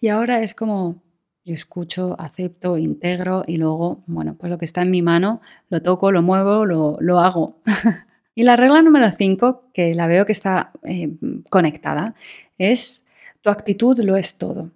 y 0.00 0.08
ahora 0.08 0.42
es 0.42 0.54
como 0.54 1.02
yo 1.44 1.52
escucho, 1.52 2.16
acepto, 2.18 2.78
integro 2.78 3.42
y 3.46 3.58
luego, 3.58 4.02
bueno, 4.06 4.34
pues 4.38 4.50
lo 4.50 4.56
que 4.56 4.64
está 4.64 4.82
en 4.82 4.90
mi 4.90 5.02
mano, 5.02 5.42
lo 5.68 5.82
toco, 5.82 6.10
lo 6.10 6.22
muevo, 6.22 6.64
lo, 6.64 7.20
hago. 7.20 7.60
y 8.34 8.44
la 8.44 8.56
regla 8.56 8.80
número 8.80 9.10
5, 9.10 9.70
que 9.74 9.94
la 9.94 10.06
veo 10.06 10.24
que 10.24 10.32
está 10.32 10.70
eh, 10.84 11.16
conectada, 11.50 12.14
es 12.56 13.04
tu 13.42 13.50
actitud 13.50 13.98
lo 14.04 14.16
es 14.16 14.38
todo 14.38 14.70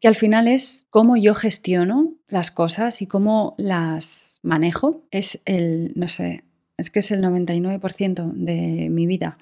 que 0.00 0.08
al 0.08 0.14
final 0.14 0.48
es 0.48 0.86
cómo 0.90 1.16
yo 1.16 1.34
gestiono 1.34 2.14
las 2.28 2.50
cosas 2.50 3.02
y 3.02 3.06
cómo 3.06 3.54
las 3.58 4.38
manejo. 4.42 5.02
Es 5.10 5.40
el, 5.44 5.92
no 5.94 6.08
sé, 6.08 6.44
es 6.76 6.90
que 6.90 6.98
es 6.98 7.10
el 7.10 7.22
99% 7.22 8.32
de 8.32 8.88
mi 8.90 9.06
vida. 9.06 9.38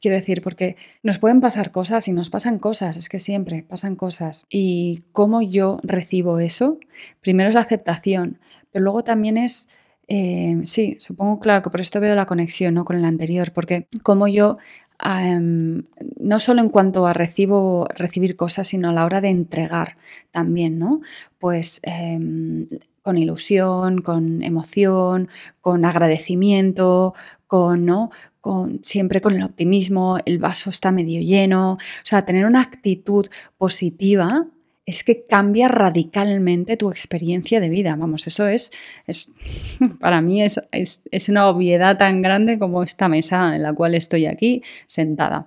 Quiero 0.00 0.16
decir, 0.16 0.42
porque 0.42 0.76
nos 1.02 1.18
pueden 1.18 1.40
pasar 1.40 1.70
cosas 1.70 2.08
y 2.08 2.12
nos 2.12 2.28
pasan 2.28 2.58
cosas, 2.58 2.96
es 2.96 3.08
que 3.08 3.18
siempre 3.18 3.62
pasan 3.62 3.96
cosas. 3.96 4.44
Y 4.50 5.00
cómo 5.12 5.40
yo 5.40 5.80
recibo 5.82 6.38
eso, 6.40 6.78
primero 7.20 7.48
es 7.48 7.54
la 7.54 7.62
aceptación, 7.62 8.38
pero 8.72 8.84
luego 8.84 9.04
también 9.04 9.38
es... 9.38 9.70
Eh, 10.06 10.60
sí, 10.64 10.98
supongo, 11.00 11.40
claro, 11.40 11.62
que 11.62 11.70
por 11.70 11.80
esto 11.80 11.98
veo 11.98 12.14
la 12.14 12.26
conexión 12.26 12.74
¿no? 12.74 12.84
con 12.84 12.96
el 12.96 13.06
anterior, 13.06 13.52
porque 13.54 13.88
cómo 14.02 14.28
yo 14.28 14.58
Em, 15.02 15.84
no 16.20 16.38
solo 16.38 16.60
en 16.60 16.68
cuanto 16.68 17.06
a 17.06 17.12
recibo, 17.12 17.86
recibir 17.96 18.36
cosas, 18.36 18.68
sino 18.68 18.90
a 18.90 18.92
la 18.92 19.04
hora 19.04 19.20
de 19.20 19.28
entregar 19.30 19.96
también, 20.30 20.78
¿no? 20.78 21.00
Pues 21.38 21.80
em, 21.82 22.66
con 23.02 23.18
ilusión, 23.18 24.00
con 24.02 24.42
emoción, 24.42 25.28
con 25.60 25.84
agradecimiento, 25.84 27.14
con, 27.46 27.84
¿no? 27.84 28.10
Con, 28.40 28.80
siempre 28.84 29.20
con 29.20 29.34
el 29.34 29.42
optimismo, 29.42 30.18
el 30.24 30.38
vaso 30.38 30.70
está 30.70 30.92
medio 30.92 31.20
lleno, 31.20 31.72
o 31.74 31.78
sea, 32.04 32.24
tener 32.24 32.46
una 32.46 32.60
actitud 32.62 33.26
positiva 33.58 34.46
es 34.86 35.02
que 35.02 35.24
cambia 35.26 35.68
radicalmente 35.68 36.76
tu 36.76 36.90
experiencia 36.90 37.60
de 37.60 37.70
vida. 37.70 37.96
Vamos, 37.96 38.26
eso 38.26 38.46
es, 38.46 38.70
es 39.06 39.32
para 40.00 40.20
mí 40.20 40.42
es, 40.42 40.60
es, 40.72 41.28
una 41.28 41.48
obviedad 41.48 41.96
tan 41.96 42.20
grande 42.22 42.58
como 42.58 42.82
esta 42.82 43.08
mesa 43.08 43.56
en 43.56 43.62
la 43.62 43.72
cual 43.72 43.94
estoy 43.94 44.26
aquí 44.26 44.62
sentada. 44.86 45.46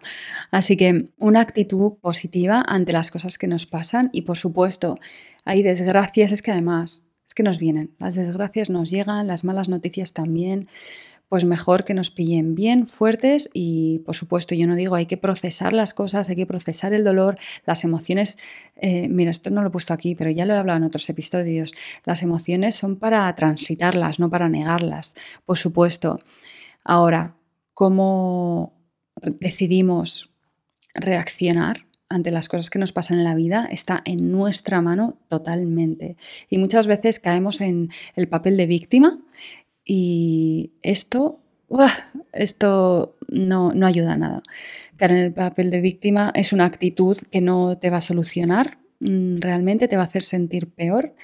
Así 0.52 0.76
que 0.76 1.10
una 1.18 1.42
actitud 1.42 1.94
positiva 2.02 2.64
ante 2.68 2.94
las 2.94 3.12
cosas 3.12 3.38
que 3.38 3.48
nos 3.48 3.68
pasan 3.68 4.10
y 4.12 4.24
por 4.24 4.38
supuesto 4.38 4.98
hay 5.46 5.64
desgracias, 5.64 6.32
es 6.32 6.42
que 6.42 6.52
además 6.52 7.08
es 7.26 7.36
que 7.36 7.44
nos 7.44 7.60
vienen, 7.60 7.92
las 8.00 8.16
desgracias 8.16 8.70
nos 8.70 8.90
llegan, 8.90 9.28
las 9.28 9.44
malas 9.44 9.70
noticias 9.70 10.14
también 10.14 10.68
pues 11.30 11.44
mejor 11.44 11.84
que 11.84 11.94
nos 11.94 12.10
pillen 12.10 12.56
bien 12.56 12.88
fuertes 12.88 13.50
y 13.54 14.00
por 14.00 14.16
supuesto 14.16 14.56
yo 14.56 14.66
no 14.68 14.76
digo 14.76 14.96
hay 14.96 15.06
que 15.06 15.18
procesar 15.18 15.74
las 15.74 15.94
cosas, 15.94 16.30
hay 16.30 16.36
que 16.36 16.46
procesar 16.46 16.94
el 16.94 17.04
dolor, 17.04 17.38
las 17.66 17.84
emociones, 17.84 18.38
eh, 18.76 19.10
mira, 19.10 19.32
esto 19.32 19.50
no 19.50 19.62
lo 19.62 19.68
he 19.68 19.72
puesto 19.72 19.94
aquí, 19.94 20.16
pero 20.16 20.32
ya 20.32 20.46
lo 20.46 20.54
he 20.54 20.58
hablado 20.58 20.78
en 20.78 20.86
otros 20.86 21.10
episodios, 21.10 21.74
las 22.06 22.24
emociones 22.24 22.76
son 22.76 22.96
para 22.98 23.34
transitarlas, 23.36 24.20
no 24.20 24.30
para 24.30 24.48
negarlas, 24.48 25.16
por 25.46 25.58
supuesto. 25.58 26.20
Ahora, 26.84 27.36
¿cómo 27.74 28.74
decidimos 29.22 30.32
reaccionar? 30.94 31.88
ante 32.10 32.32
las 32.32 32.48
cosas 32.48 32.70
que 32.70 32.80
nos 32.80 32.94
pasan 32.94 33.18
en 33.18 33.26
la 33.26 33.36
vida 33.36 33.68
está 33.70 34.02
en 34.06 34.32
nuestra 34.32 34.82
mano 34.82 35.18
totalmente. 35.28 36.16
Y 36.50 36.58
muchas 36.58 36.88
veces 36.88 37.20
caemos 37.20 37.60
en 37.62 37.90
el 38.16 38.30
papel 38.30 38.56
de 38.56 38.66
víctima 38.66 39.20
y 39.88 40.74
esto, 40.84 41.40
esto 42.34 43.16
no, 43.30 43.72
no 43.74 43.88
ayuda 43.88 44.14
a 44.14 44.18
nada. 44.18 44.44
Caer 44.98 45.12
en 45.12 45.18
el 45.18 45.34
papel 45.34 45.70
de 45.70 45.80
víctima 45.80 46.32
es 46.36 46.52
una 46.52 46.66
actitud 46.66 47.18
que 47.32 47.40
no 47.40 47.78
te 47.78 47.90
va 47.90 47.98
a 47.98 48.02
solucionar, 48.02 48.80
mm, 49.00 49.38
realmente 49.38 49.88
te 49.88 49.96
va 49.96 50.04
a 50.04 50.06
hacer 50.06 50.24
sentir 50.24 50.68
peor 50.70 51.16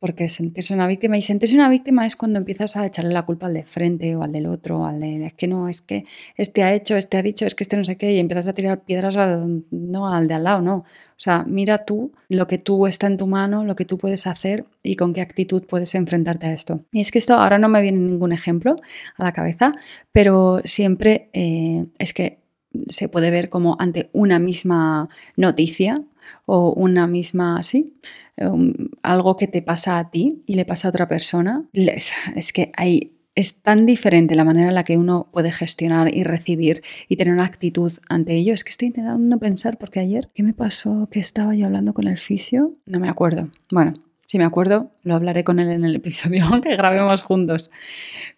porque 0.00 0.30
sentirse 0.30 0.72
una 0.72 0.86
víctima 0.86 1.18
y 1.18 1.22
sentirse 1.22 1.54
una 1.54 1.68
víctima 1.68 2.06
es 2.06 2.16
cuando 2.16 2.38
empiezas 2.38 2.76
a 2.76 2.86
echarle 2.86 3.12
la 3.12 3.26
culpa 3.26 3.46
al 3.46 3.54
de 3.54 3.64
frente 3.64 4.16
o 4.16 4.22
al 4.22 4.32
del 4.32 4.46
otro, 4.46 4.86
al 4.86 4.98
de 4.98 5.26
es 5.26 5.34
que 5.34 5.46
no, 5.46 5.68
es 5.68 5.82
que 5.82 6.04
este 6.36 6.62
ha 6.62 6.72
hecho, 6.72 6.96
este 6.96 7.18
ha 7.18 7.22
dicho, 7.22 7.44
es 7.44 7.54
que 7.54 7.62
este 7.62 7.76
no 7.76 7.84
sé 7.84 7.96
qué 7.96 8.14
y 8.14 8.18
empiezas 8.18 8.48
a 8.48 8.54
tirar 8.54 8.82
piedras 8.82 9.18
al, 9.18 9.64
no, 9.70 10.10
al 10.10 10.26
de 10.26 10.34
al 10.34 10.44
lado, 10.44 10.62
no. 10.62 10.76
O 10.76 11.22
sea, 11.22 11.44
mira 11.46 11.84
tú 11.84 12.12
lo 12.30 12.46
que 12.46 12.56
tú 12.56 12.86
está 12.86 13.06
en 13.06 13.18
tu 13.18 13.26
mano, 13.26 13.62
lo 13.64 13.76
que 13.76 13.84
tú 13.84 13.98
puedes 13.98 14.26
hacer 14.26 14.64
y 14.82 14.96
con 14.96 15.12
qué 15.12 15.20
actitud 15.20 15.64
puedes 15.66 15.94
enfrentarte 15.94 16.46
a 16.46 16.54
esto. 16.54 16.80
Y 16.92 17.02
es 17.02 17.10
que 17.10 17.18
esto 17.18 17.34
ahora 17.34 17.58
no 17.58 17.68
me 17.68 17.82
viene 17.82 17.98
ningún 17.98 18.32
ejemplo 18.32 18.76
a 19.18 19.24
la 19.24 19.32
cabeza, 19.32 19.72
pero 20.12 20.62
siempre 20.64 21.28
eh, 21.34 21.84
es 21.98 22.14
que 22.14 22.40
se 22.88 23.08
puede 23.08 23.30
ver 23.30 23.50
como 23.50 23.76
ante 23.78 24.08
una 24.12 24.38
misma 24.38 25.08
noticia 25.36 26.02
o 26.46 26.72
una 26.72 27.06
misma, 27.06 27.62
sí, 27.62 27.94
um, 28.36 28.72
algo 29.02 29.36
que 29.36 29.46
te 29.46 29.62
pasa 29.62 29.98
a 29.98 30.10
ti 30.10 30.42
y 30.46 30.54
le 30.54 30.64
pasa 30.64 30.88
a 30.88 30.90
otra 30.90 31.08
persona, 31.08 31.64
es, 31.72 32.52
que 32.52 32.72
hay 32.76 33.16
es 33.34 33.62
tan 33.62 33.86
diferente 33.86 34.34
la 34.34 34.44
manera 34.44 34.68
en 34.68 34.74
la 34.74 34.84
que 34.84 34.98
uno 34.98 35.28
puede 35.32 35.50
gestionar 35.50 36.14
y 36.14 36.24
recibir 36.24 36.82
y 37.08 37.16
tener 37.16 37.32
una 37.32 37.44
actitud 37.44 37.92
ante 38.08 38.34
ello. 38.34 38.52
Es 38.52 38.64
que 38.64 38.70
estoy 38.70 38.88
intentando 38.88 39.38
pensar 39.38 39.78
porque 39.78 40.00
ayer, 40.00 40.28
¿qué 40.34 40.42
me 40.42 40.52
pasó? 40.52 41.08
que 41.10 41.20
estaba 41.20 41.54
yo 41.54 41.66
hablando 41.66 41.94
con 41.94 42.08
el 42.08 42.18
fisio? 42.18 42.64
No 42.86 42.98
me 42.98 43.08
acuerdo. 43.08 43.48
Bueno, 43.70 43.94
si 44.30 44.38
me 44.38 44.44
acuerdo, 44.44 44.92
lo 45.02 45.16
hablaré 45.16 45.42
con 45.42 45.58
él 45.58 45.70
en 45.70 45.84
el 45.84 45.96
episodio 45.96 46.44
que 46.62 46.76
grabemos 46.76 47.24
juntos. 47.24 47.72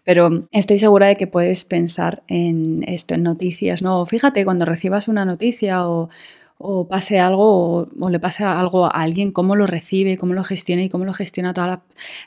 Pero 0.05 0.49
estoy 0.51 0.79
segura 0.79 1.09
de 1.09 1.17
que 1.17 1.27
puedes 1.27 1.67
pensar 1.67 2.23
en 2.29 2.83
esto, 2.89 3.15
en 3.15 3.23
noticias, 3.23 3.83
¿no? 3.83 4.03
Fíjate, 4.07 4.47
cuando 4.47 4.65
recibas 4.65 5.09
una 5.09 5.27
noticia 5.27 5.87
o 5.87 6.09
o 6.63 6.87
pase 6.87 7.19
algo 7.19 7.89
o, 8.01 8.11
le 8.11 8.21
pase 8.21 8.45
algo 8.45 8.87
a 8.87 8.91
alguien, 8.91 9.33
cómo 9.33 9.57
lo 9.57 9.67
recibe, 9.67 10.17
cómo 10.17 10.35
lo 10.35 10.45
gestiona 10.45 10.83
y 10.83 10.89
cómo 10.89 11.05
lo 11.05 11.13
gestiona 11.13 11.53
todas 11.53 11.81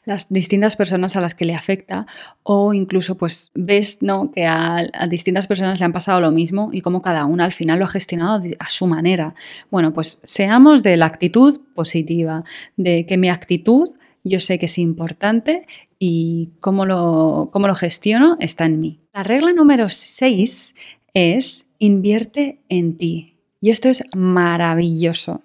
las 0.04 0.32
distintas 0.32 0.76
personas 0.76 1.16
a 1.16 1.22
las 1.22 1.34
que 1.34 1.46
le 1.46 1.56
afecta 1.56 2.06
o 2.44 2.74
incluso 2.74 3.18
pues 3.18 3.52
ves 3.56 4.00
¿no? 4.02 4.32
que 4.32 4.46
a, 4.46 4.86
distintas 5.10 5.48
personas 5.48 5.80
le 5.80 5.86
han 5.86 5.94
pasado 5.94 6.20
lo 6.20 6.32
mismo 6.32 6.70
y 6.72 6.82
cómo 6.82 7.02
cada 7.02 7.26
una 7.26 7.46
al 7.46 7.54
final 7.54 7.80
lo 7.80 7.86
ha 7.86 7.90
gestionado 7.90 8.42
a 8.60 8.70
su 8.70 8.88
manera. 8.88 9.36
Bueno, 9.72 9.94
pues 9.94 10.22
seamos 10.24 10.84
de 10.84 10.98
la 10.98 11.06
actitud 11.06 11.62
positiva, 11.74 12.44
de 12.76 13.06
que 13.06 13.18
mi 13.18 13.30
actitud 13.30 13.90
yo 14.26 14.40
sé 14.40 14.58
que 14.58 14.66
es 14.66 14.78
importante 14.80 15.68
y 16.00 16.50
cómo 16.60 16.86
lo, 16.86 17.50
cómo 17.54 17.68
lo 17.68 17.76
gestiono 17.76 18.38
está 18.40 18.66
en 18.66 18.80
mí. 18.80 19.00
La 19.14 19.24
regla 19.24 19.54
número 19.54 19.88
6 19.88 20.76
es 21.14 21.70
invierte 21.80 22.60
en 22.68 22.98
ti. 22.98 23.35
Y 23.66 23.72
esto 23.72 23.90
es 23.90 24.04
maravilloso. 24.16 25.42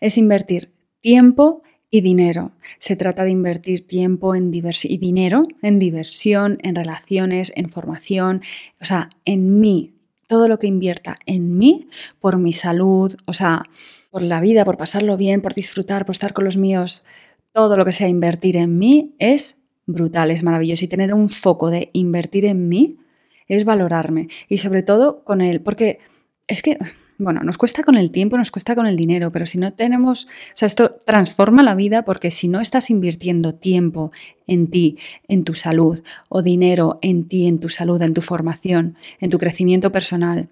Es 0.00 0.16
invertir 0.16 0.72
tiempo 1.02 1.60
y 1.90 2.00
dinero. 2.00 2.52
Se 2.78 2.96
trata 2.96 3.24
de 3.24 3.30
invertir 3.30 3.86
tiempo 3.86 4.34
en 4.34 4.50
y 4.50 4.96
dinero 4.96 5.42
en 5.60 5.78
diversión, 5.78 6.56
en 6.62 6.74
relaciones, 6.74 7.52
en 7.56 7.68
formación, 7.68 8.40
o 8.80 8.86
sea, 8.86 9.10
en 9.26 9.60
mí. 9.60 9.92
Todo 10.28 10.48
lo 10.48 10.58
que 10.58 10.66
invierta 10.66 11.18
en 11.26 11.58
mí, 11.58 11.88
por 12.20 12.38
mi 12.38 12.54
salud, 12.54 13.14
o 13.26 13.34
sea, 13.34 13.64
por 14.10 14.22
la 14.22 14.40
vida, 14.40 14.64
por 14.64 14.78
pasarlo 14.78 15.18
bien, 15.18 15.42
por 15.42 15.52
disfrutar, 15.52 16.06
por 16.06 16.14
estar 16.14 16.32
con 16.32 16.46
los 16.46 16.56
míos, 16.56 17.04
todo 17.52 17.76
lo 17.76 17.84
que 17.84 17.92
sea 17.92 18.08
invertir 18.08 18.56
en 18.56 18.78
mí 18.78 19.14
es 19.18 19.60
brutal, 19.84 20.30
es 20.30 20.42
maravilloso. 20.42 20.86
Y 20.86 20.88
tener 20.88 21.12
un 21.12 21.28
foco 21.28 21.68
de 21.68 21.90
invertir 21.92 22.46
en 22.46 22.66
mí 22.66 22.96
es 23.46 23.66
valorarme. 23.66 24.28
Y 24.48 24.56
sobre 24.56 24.82
todo 24.82 25.22
con 25.22 25.42
él, 25.42 25.60
porque 25.60 25.98
es 26.46 26.62
que 26.62 26.78
bueno, 27.18 27.40
nos 27.42 27.58
cuesta 27.58 27.82
con 27.82 27.96
el 27.96 28.12
tiempo, 28.12 28.38
nos 28.38 28.52
cuesta 28.52 28.76
con 28.76 28.86
el 28.86 28.96
dinero, 28.96 29.32
pero 29.32 29.44
si 29.44 29.58
no 29.58 29.72
tenemos, 29.72 30.26
o 30.26 30.28
sea, 30.54 30.66
esto 30.66 31.00
transforma 31.04 31.64
la 31.64 31.74
vida 31.74 32.04
porque 32.04 32.30
si 32.30 32.46
no 32.46 32.60
estás 32.60 32.90
invirtiendo 32.90 33.54
tiempo 33.54 34.12
en 34.46 34.70
ti, 34.70 34.98
en 35.26 35.42
tu 35.42 35.54
salud, 35.54 36.02
o 36.28 36.42
dinero 36.42 37.00
en 37.02 37.26
ti, 37.26 37.48
en 37.48 37.58
tu 37.58 37.68
salud, 37.68 38.00
en 38.02 38.14
tu 38.14 38.22
formación, 38.22 38.96
en 39.20 39.30
tu 39.30 39.38
crecimiento 39.38 39.90
personal, 39.90 40.48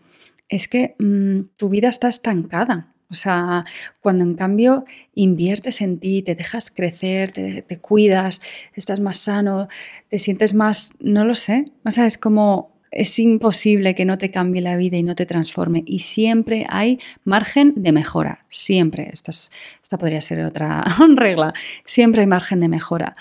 es 0.49 0.67
que 0.67 0.97
mm, 0.99 1.57
tu 1.57 1.69
vida 1.69 1.89
está 1.89 2.09
estancada. 2.09 2.93
O 3.09 3.15
sea, 3.15 3.65
cuando 4.01 4.25
en 4.25 4.35
cambio 4.35 4.85
inviertes 5.15 5.81
en 5.81 6.01
ti, 6.01 6.23
te 6.23 6.35
dejas 6.35 6.71
crecer, 6.71 7.31
te, 7.31 7.63
te 7.63 7.79
cuidas, 7.79 8.43
estás 8.75 8.99
más 8.99 9.19
sano, 9.19 9.69
te 10.09 10.19
sientes 10.19 10.55
más, 10.55 10.95
no 10.99 11.25
lo 11.25 11.37
sé, 11.37 11.65
o 11.85 11.93
sea, 11.93 12.07
es 12.07 12.19
como 12.19 12.76
es 12.97 13.19
imposible 13.19 13.95
que 13.95 14.05
no 14.05 14.17
te 14.19 14.31
cambie 14.31 14.63
la 14.63 14.77
vida 14.77 14.97
y 14.97 15.03
no 15.03 15.15
te 15.15 15.27
transforme. 15.27 15.83
Y 15.87 16.01
siempre 16.01 16.67
hay 16.69 16.99
margen 17.25 17.75
de 17.77 17.93
mejora. 17.93 18.47
Siempre. 18.49 19.11
Esta, 19.13 19.99
podría 19.99 20.21
ser 20.21 20.45
otra 20.45 20.83
regla. 21.17 21.53
Siempre 21.85 22.23
hay 22.23 22.27
margen 22.27 22.61
de 22.61 22.69
mejora. 22.69 23.13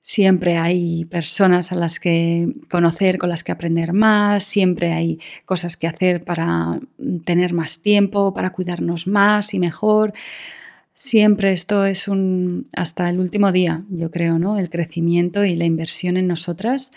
Siempre 0.00 0.56
hay 0.56 1.04
personas 1.04 1.70
a 1.70 1.76
las 1.76 2.00
que 2.00 2.48
conocer, 2.68 3.18
con 3.18 3.28
las 3.28 3.44
que 3.44 3.52
aprender 3.52 3.92
más, 3.92 4.42
siempre 4.42 4.90
hay 4.90 5.20
cosas 5.44 5.76
que 5.76 5.86
hacer 5.86 6.24
para 6.24 6.80
tener 7.24 7.52
más 7.52 7.82
tiempo, 7.82 8.34
para 8.34 8.50
cuidarnos 8.50 9.06
más 9.06 9.54
y 9.54 9.60
mejor. 9.60 10.12
Siempre 10.94 11.52
esto 11.52 11.84
es 11.84 12.08
un 12.08 12.66
hasta 12.76 13.08
el 13.08 13.20
último 13.20 13.52
día, 13.52 13.84
yo 13.90 14.10
creo, 14.10 14.40
¿no? 14.40 14.58
El 14.58 14.70
crecimiento 14.70 15.44
y 15.44 15.54
la 15.54 15.66
inversión 15.66 16.16
en 16.16 16.26
nosotras 16.26 16.90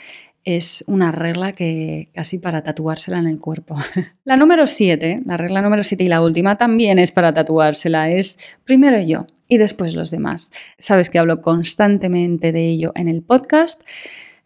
es 0.45 0.83
una 0.87 1.11
regla 1.11 1.53
que 1.53 2.09
casi 2.13 2.37
para 2.37 2.63
tatuársela 2.63 3.17
en 3.17 3.27
el 3.27 3.39
cuerpo. 3.39 3.75
la 4.23 4.37
número 4.37 4.67
7, 4.67 5.23
la 5.25 5.37
regla 5.37 5.61
número 5.61 5.83
7 5.83 6.03
y 6.03 6.07
la 6.07 6.21
última 6.21 6.57
también 6.57 6.99
es 6.99 7.11
para 7.11 7.33
tatuársela, 7.33 8.11
es 8.11 8.39
primero 8.63 9.01
yo 9.01 9.25
y 9.49 9.57
después 9.57 9.95
los 9.95 10.11
demás. 10.11 10.51
Sabes 10.77 11.09
que 11.09 11.19
hablo 11.19 11.41
constantemente 11.41 12.51
de 12.51 12.67
ello 12.67 12.91
en 12.95 13.07
el 13.07 13.23
podcast. 13.23 13.81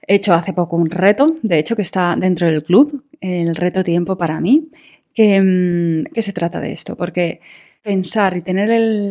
He 0.08 0.16
hecho 0.16 0.34
hace 0.34 0.54
poco 0.54 0.78
un 0.78 0.90
reto, 0.90 1.38
de 1.44 1.60
hecho 1.60 1.76
que 1.76 1.82
está 1.82 2.16
dentro 2.18 2.48
del 2.48 2.64
club, 2.64 3.04
el 3.20 3.54
reto 3.54 3.84
tiempo 3.84 4.18
para 4.18 4.40
mí, 4.40 4.70
que, 5.14 5.42
mm, 5.42 6.14
que 6.14 6.22
se 6.22 6.34
trata 6.34 6.62
de 6.62 6.72
esto, 6.72 6.96
porque 6.96 7.42
pensar 7.90 8.38
y 8.38 8.44
tener 8.44 8.70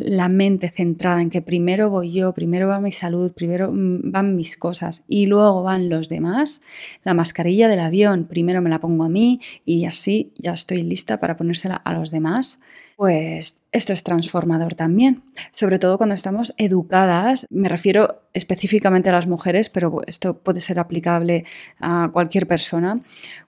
la 0.09 0.29
mente 0.29 0.69
centrada 0.69 1.21
en 1.21 1.31
que 1.31 1.43
primero 1.43 1.91
voy 1.91 2.13
yo, 2.13 2.33
primero 2.33 2.69
va 2.69 2.81
mi 2.81 2.93
salud, 2.93 3.33
primero 3.33 3.73
mm, 3.73 4.13
van 4.13 4.37
mis 4.37 4.57
cosas 4.57 5.03
y 5.09 5.27
luego 5.27 5.65
van 5.65 5.89
los 5.89 6.09
demás, 6.09 6.63
la 7.03 7.13
mascarilla 7.13 7.67
del 7.67 7.81
avión 7.81 8.29
primero 8.29 8.63
me 8.63 8.71
la 8.71 8.79
pongo 8.79 9.03
a 9.03 9.09
mí 9.09 9.41
y 9.65 9.85
así 9.87 10.33
ya 10.37 10.53
estoy 10.53 10.85
lista 10.85 11.19
para 11.19 11.37
ponérsela 11.37 11.75
a 11.75 11.93
los 11.93 12.13
demás 12.13 12.61
pues 12.99 13.63
esto 13.71 13.93
es 13.93 14.03
transformador 14.03 14.75
también, 14.75 15.23
sobre 15.53 15.79
todo 15.79 15.99
cuando 15.99 16.17
estamos 16.17 16.53
educadas, 16.57 17.47
me 17.49 17.69
refiero 17.69 18.23
específicamente 18.35 19.09
a 19.09 19.13
las 19.13 19.29
mujeres, 19.29 19.71
pero 19.71 20.01
esto 20.09 20.39
puede 20.39 20.59
ser 20.59 20.81
aplicable 20.81 21.45
a 21.79 22.11
cualquier 22.13 22.49
persona, 22.49 23.01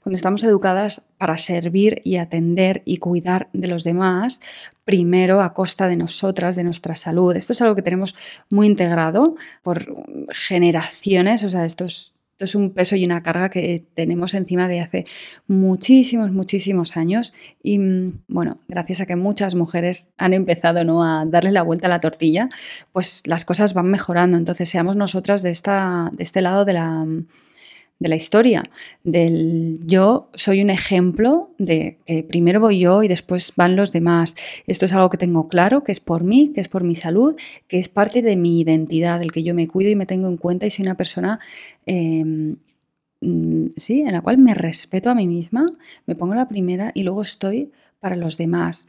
cuando 0.04 0.14
estamos 0.14 0.44
educadas 0.44 1.10
para 1.18 1.36
servir 1.36 2.00
y 2.04 2.18
atender 2.18 2.82
y 2.84 2.98
cuidar 2.98 3.48
de 3.52 3.66
los 3.66 3.82
demás, 3.82 4.40
primero 4.84 5.42
a 5.42 5.52
costa 5.52 5.88
de 5.88 5.96
nosotras, 5.96 6.54
de 6.54 6.62
nuestra 6.62 6.94
salud. 6.94 7.34
Esto 7.34 7.52
es 7.52 7.60
algo 7.60 7.74
que 7.74 7.82
tenemos 7.82 8.14
muy 8.50 8.68
integrado 8.68 9.34
por 9.64 9.84
generaciones, 10.32 11.42
o 11.42 11.50
sea, 11.50 11.64
estos 11.64 12.14
es 12.14 12.19
un 12.54 12.70
peso 12.70 12.96
y 12.96 13.04
una 13.04 13.22
carga 13.22 13.50
que 13.50 13.84
tenemos 13.94 14.34
encima 14.34 14.68
de 14.68 14.80
hace 14.80 15.04
muchísimos, 15.46 16.30
muchísimos 16.32 16.96
años. 16.96 17.32
Y 17.62 17.78
mm, 17.78 18.22
bueno, 18.28 18.58
gracias 18.68 19.00
a 19.00 19.06
que 19.06 19.16
muchas 19.16 19.54
mujeres 19.54 20.14
han 20.16 20.32
empezado 20.32 20.84
¿no? 20.84 21.04
a 21.04 21.24
darle 21.26 21.52
la 21.52 21.62
vuelta 21.62 21.86
a 21.86 21.90
la 21.90 22.00
tortilla, 22.00 22.48
pues 22.92 23.26
las 23.26 23.44
cosas 23.44 23.74
van 23.74 23.86
mejorando. 23.86 24.36
Entonces, 24.36 24.68
seamos 24.68 24.96
nosotras 24.96 25.42
de, 25.42 25.50
esta, 25.50 26.10
de 26.12 26.22
este 26.22 26.40
lado 26.40 26.64
de 26.64 26.72
la 26.72 27.06
de 28.00 28.08
la 28.08 28.16
historia, 28.16 28.64
del 29.04 29.78
yo 29.84 30.30
soy 30.34 30.62
un 30.62 30.70
ejemplo 30.70 31.50
de 31.58 31.98
que 32.06 32.24
primero 32.24 32.58
voy 32.58 32.80
yo 32.80 33.02
y 33.02 33.08
después 33.08 33.52
van 33.56 33.76
los 33.76 33.92
demás. 33.92 34.36
Esto 34.66 34.86
es 34.86 34.94
algo 34.94 35.10
que 35.10 35.18
tengo 35.18 35.48
claro, 35.48 35.84
que 35.84 35.92
es 35.92 36.00
por 36.00 36.24
mí, 36.24 36.50
que 36.54 36.62
es 36.62 36.68
por 36.68 36.82
mi 36.82 36.94
salud, 36.94 37.36
que 37.68 37.78
es 37.78 37.90
parte 37.90 38.22
de 38.22 38.36
mi 38.36 38.58
identidad, 38.58 39.20
del 39.20 39.32
que 39.32 39.42
yo 39.42 39.54
me 39.54 39.68
cuido 39.68 39.90
y 39.90 39.96
me 39.96 40.06
tengo 40.06 40.28
en 40.28 40.38
cuenta 40.38 40.66
y 40.66 40.70
soy 40.70 40.84
una 40.84 40.96
persona 40.96 41.40
em, 41.84 42.56
mm, 43.20 43.66
sí, 43.76 44.00
en 44.00 44.12
la 44.12 44.22
cual 44.22 44.38
me 44.38 44.54
respeto 44.54 45.10
a 45.10 45.14
mí 45.14 45.28
misma, 45.28 45.66
me 46.06 46.16
pongo 46.16 46.34
la 46.34 46.48
primera 46.48 46.92
y 46.94 47.02
luego 47.02 47.20
estoy 47.22 47.70
para 48.00 48.16
los 48.16 48.38
demás. 48.38 48.88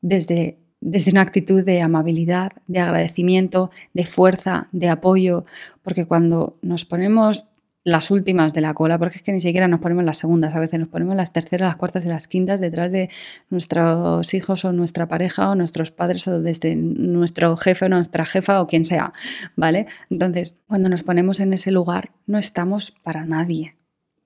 Desde 0.00 0.58
desde 0.80 1.10
una 1.10 1.22
actitud 1.22 1.64
de 1.64 1.80
amabilidad, 1.80 2.52
de 2.66 2.80
agradecimiento, 2.80 3.70
de 3.94 4.04
fuerza, 4.04 4.68
de 4.72 4.88
apoyo, 4.88 5.44
porque 5.82 6.04
cuando 6.04 6.58
nos 6.62 6.84
ponemos 6.84 7.50
las 7.86 8.10
últimas 8.10 8.52
de 8.52 8.60
la 8.60 8.74
cola, 8.74 8.98
porque 8.98 9.18
es 9.18 9.22
que 9.22 9.30
ni 9.30 9.38
siquiera 9.38 9.68
nos 9.68 9.78
ponemos 9.78 10.04
las 10.04 10.18
segundas, 10.18 10.56
a 10.56 10.58
veces 10.58 10.80
nos 10.80 10.88
ponemos 10.88 11.14
las 11.14 11.32
terceras, 11.32 11.68
las 11.68 11.76
cuartas 11.76 12.04
y 12.04 12.08
las 12.08 12.26
quintas 12.26 12.60
detrás 12.60 12.90
de 12.90 13.10
nuestros 13.48 14.34
hijos 14.34 14.64
o 14.64 14.72
nuestra 14.72 15.06
pareja 15.06 15.48
o 15.48 15.54
nuestros 15.54 15.92
padres 15.92 16.26
o 16.26 16.42
desde 16.42 16.74
nuestro 16.74 17.56
jefe 17.56 17.84
o 17.84 17.88
nuestra 17.88 18.26
jefa 18.26 18.60
o 18.60 18.66
quien 18.66 18.84
sea, 18.84 19.12
¿vale? 19.54 19.86
Entonces, 20.10 20.56
cuando 20.66 20.88
nos 20.88 21.04
ponemos 21.04 21.38
en 21.38 21.52
ese 21.52 21.70
lugar, 21.70 22.10
no 22.26 22.38
estamos 22.38 22.90
para 23.04 23.24
nadie 23.24 23.76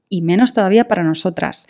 y 0.09 0.23
menos 0.23 0.55
todavía 0.55 0.89
para 0.89 1.05
nosotras. 1.05 1.69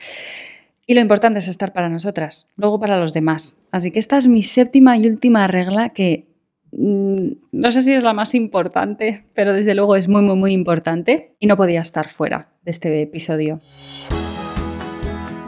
Y 0.87 0.94
lo 0.94 1.00
importante 1.00 1.40
es 1.40 1.48
estar 1.48 1.72
para 1.72 1.88
nosotras, 1.88 2.46
luego 2.55 2.79
para 2.79 3.00
los 3.00 3.12
demás. 3.12 3.59
Así 3.72 3.90
que 3.90 3.98
esta 3.98 4.16
es 4.16 4.29
mi 4.29 4.44
séptima 4.44 4.96
y 4.96 5.09
última 5.09 5.48
regla 5.48 5.88
que 5.88 6.29
no 6.72 7.70
sé 7.70 7.83
si 7.83 7.92
es 7.92 8.04
la 8.04 8.12
más 8.12 8.35
importante, 8.35 9.26
pero 9.35 9.52
desde 9.52 9.74
luego 9.74 9.96
es 9.96 10.09
muy, 10.09 10.22
muy, 10.22 10.37
muy 10.37 10.52
importante 10.52 11.35
y 11.38 11.46
no 11.46 11.56
podía 11.56 11.80
estar 11.80 12.09
fuera 12.09 12.52
de 12.64 12.70
este 12.70 13.02
episodio. 13.02 13.61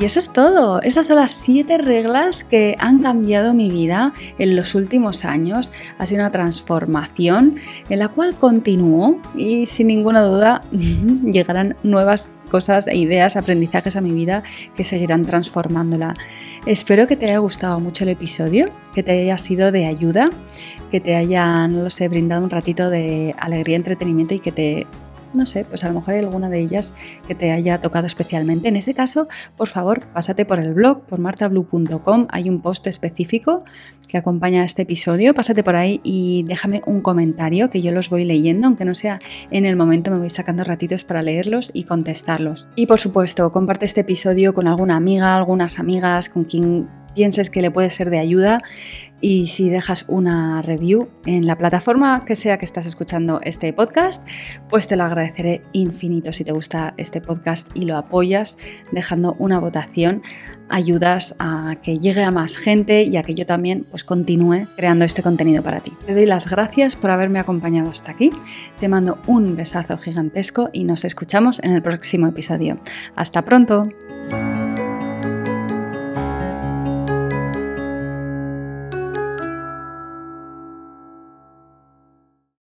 Y 0.03 0.05
eso 0.05 0.19
es 0.19 0.33
todo. 0.33 0.83
Estas 0.83 1.07
son 1.07 1.19
las 1.19 1.31
siete 1.31 1.79
reglas 1.79 2.43
que 2.43 2.75
han 2.81 2.99
cambiado 2.99 3.55
mi 3.55 3.71
vida 3.71 4.13
en 4.37 4.57
los 4.57 4.75
últimos 4.75 5.25
años. 5.25 5.73
Ha 5.97 6.07
sido 6.07 6.23
una 6.23 6.33
transformación 6.33 7.55
en 7.89 8.01
la 8.01 8.09
cual 8.09 8.35
continúo 8.35 9.21
y 9.37 9.67
sin 9.67 9.87
ninguna 9.87 10.23
duda 10.23 10.65
llegarán 11.23 11.77
nuevas 11.85 12.31
cosas 12.51 12.89
e 12.89 12.97
ideas, 12.97 13.37
aprendizajes 13.37 13.95
a 13.95 14.01
mi 14.01 14.11
vida 14.11 14.43
que 14.75 14.83
seguirán 14.83 15.25
transformándola. 15.25 16.15
Espero 16.67 17.07
que 17.07 17.15
te 17.15 17.27
haya 17.27 17.39
gustado 17.39 17.79
mucho 17.79 18.03
el 18.03 18.11
episodio, 18.11 18.67
que 18.97 19.05
te 19.05 19.13
haya 19.13 19.39
sido 19.39 19.71
de 19.71 19.87
ayuda, 19.87 20.29
que 20.91 20.99
te 20.99 21.15
haya, 21.15 21.69
no 21.69 21.87
brindado 22.11 22.43
un 22.43 22.51
ratito 22.51 22.91
de 22.91 23.37
alegría, 23.39 23.77
entretenimiento 23.77 24.35
y 24.35 24.41
que 24.41 24.51
te 24.51 24.87
no 25.35 25.47
sé, 25.47 25.65
pues 25.65 25.85
a 25.85 25.89
lo 25.89 25.95
mejor 25.95 26.15
hay 26.15 26.21
alguna 26.21 26.49
de 26.49 26.61
ellas 26.61 26.95
que 27.27 27.35
te 27.35 27.53
haya 27.53 27.81
tocado 27.81 28.07
especialmente. 28.07 28.69
En 28.69 28.77
ese 28.77 28.95
caso, 28.95 29.29
por 29.57 29.69
favor, 29.69 30.07
pásate 30.13 30.45
por 30.45 30.61
el 30.61 30.75
blog, 30.75 31.03
por 31.03 31.19
martablue.com, 31.19 32.27
hay 32.31 32.49
un 32.49 32.61
post 32.61 32.87
específico 32.87 33.65
que 34.09 34.19
acompaña 34.19 34.63
a 34.63 34.65
este 34.65 34.83
episodio, 34.83 35.35
pásate 35.35 35.65
por 35.65 35.75
ahí 35.75 36.01
y 36.05 36.45
déjame 36.47 36.83
un 36.87 37.01
comentario 37.01 37.71
que 37.71 37.81
yo 37.81 37.93
los 37.93 38.11
voy 38.11 38.25
leyendo, 38.25 38.67
aunque 38.67 38.85
no 38.85 38.95
sea 38.95 39.19
en 39.51 39.65
el 39.65 39.77
momento, 39.77 40.11
me 40.11 40.19
voy 40.19 40.31
sacando 40.31 40.65
ratitos 40.65 41.05
para 41.05 41.23
leerlos 41.23 41.71
y 41.73 41.85
contestarlos. 41.85 42.69
Y 42.77 42.87
por 42.87 42.99
supuesto, 42.99 43.51
comparte 43.51 43.87
este 43.87 44.03
episodio 44.03 44.53
con 44.53 44.69
alguna 44.69 44.97
amiga, 44.97 45.37
algunas 45.37 45.79
amigas, 45.79 46.29
con 46.29 46.45
quien 46.45 46.89
pienses 47.15 47.51
que 47.51 47.63
le 47.63 47.71
puede 47.71 47.91
ser 47.91 48.11
de 48.11 48.19
ayuda 48.19 48.61
y 49.21 49.47
si 49.47 49.71
dejas 49.71 50.05
una 50.09 50.63
review 50.63 51.09
en 51.27 51.47
la 51.47 51.57
plataforma 51.57 52.25
que 52.25 52.35
sea 52.35 52.59
que 52.59 52.65
estás 52.65 52.87
escuchando 52.87 53.41
este 53.43 53.73
podcast, 53.73 54.29
pues 54.69 54.87
te 54.89 54.97
lo 54.97 55.05
agradeceré 55.05 55.63
infinito 55.73 56.33
si 56.33 56.45
te 56.45 56.53
gusta 56.53 56.93
este 56.97 57.21
podcast 57.21 57.69
y 57.75 57.83
lo 57.83 57.97
apoyas 57.97 58.59
dejando 58.91 59.37
una 59.39 59.61
votación 59.61 60.23
ayudas 60.69 61.37
a 61.39 61.77
que 61.83 61.99
llegue 61.99 62.25
a 62.25 62.31
más 62.31 62.57
gente 62.57 63.05
y 63.05 63.17
a 63.17 63.23
que 63.23 63.35
yo 63.35 63.47
también 63.47 63.87
pues 63.89 64.05
continúe 64.05 64.67
creando 64.75 65.05
este 65.05 65.23
contenido 65.23 65.63
para 65.63 65.81
ti. 65.81 65.93
Te 66.07 66.15
doy 66.15 66.27
las 66.27 66.51
gracias 66.51 66.97
por 66.97 67.11
haberme 67.11 67.39
acompañado 67.39 67.91
hasta 67.91 68.11
aquí. 68.11 68.31
Te 68.81 68.89
mando 68.89 69.19
un 69.27 69.55
besazo 69.55 69.99
gigantesco 69.99 70.71
y 70.73 70.85
nos 70.85 71.05
escuchamos 71.05 71.61
en 71.63 71.73
el 71.73 71.83
próximo 71.83 72.27
episodio. 72.27 72.81
Hasta 73.15 73.43
pronto. 73.43 73.85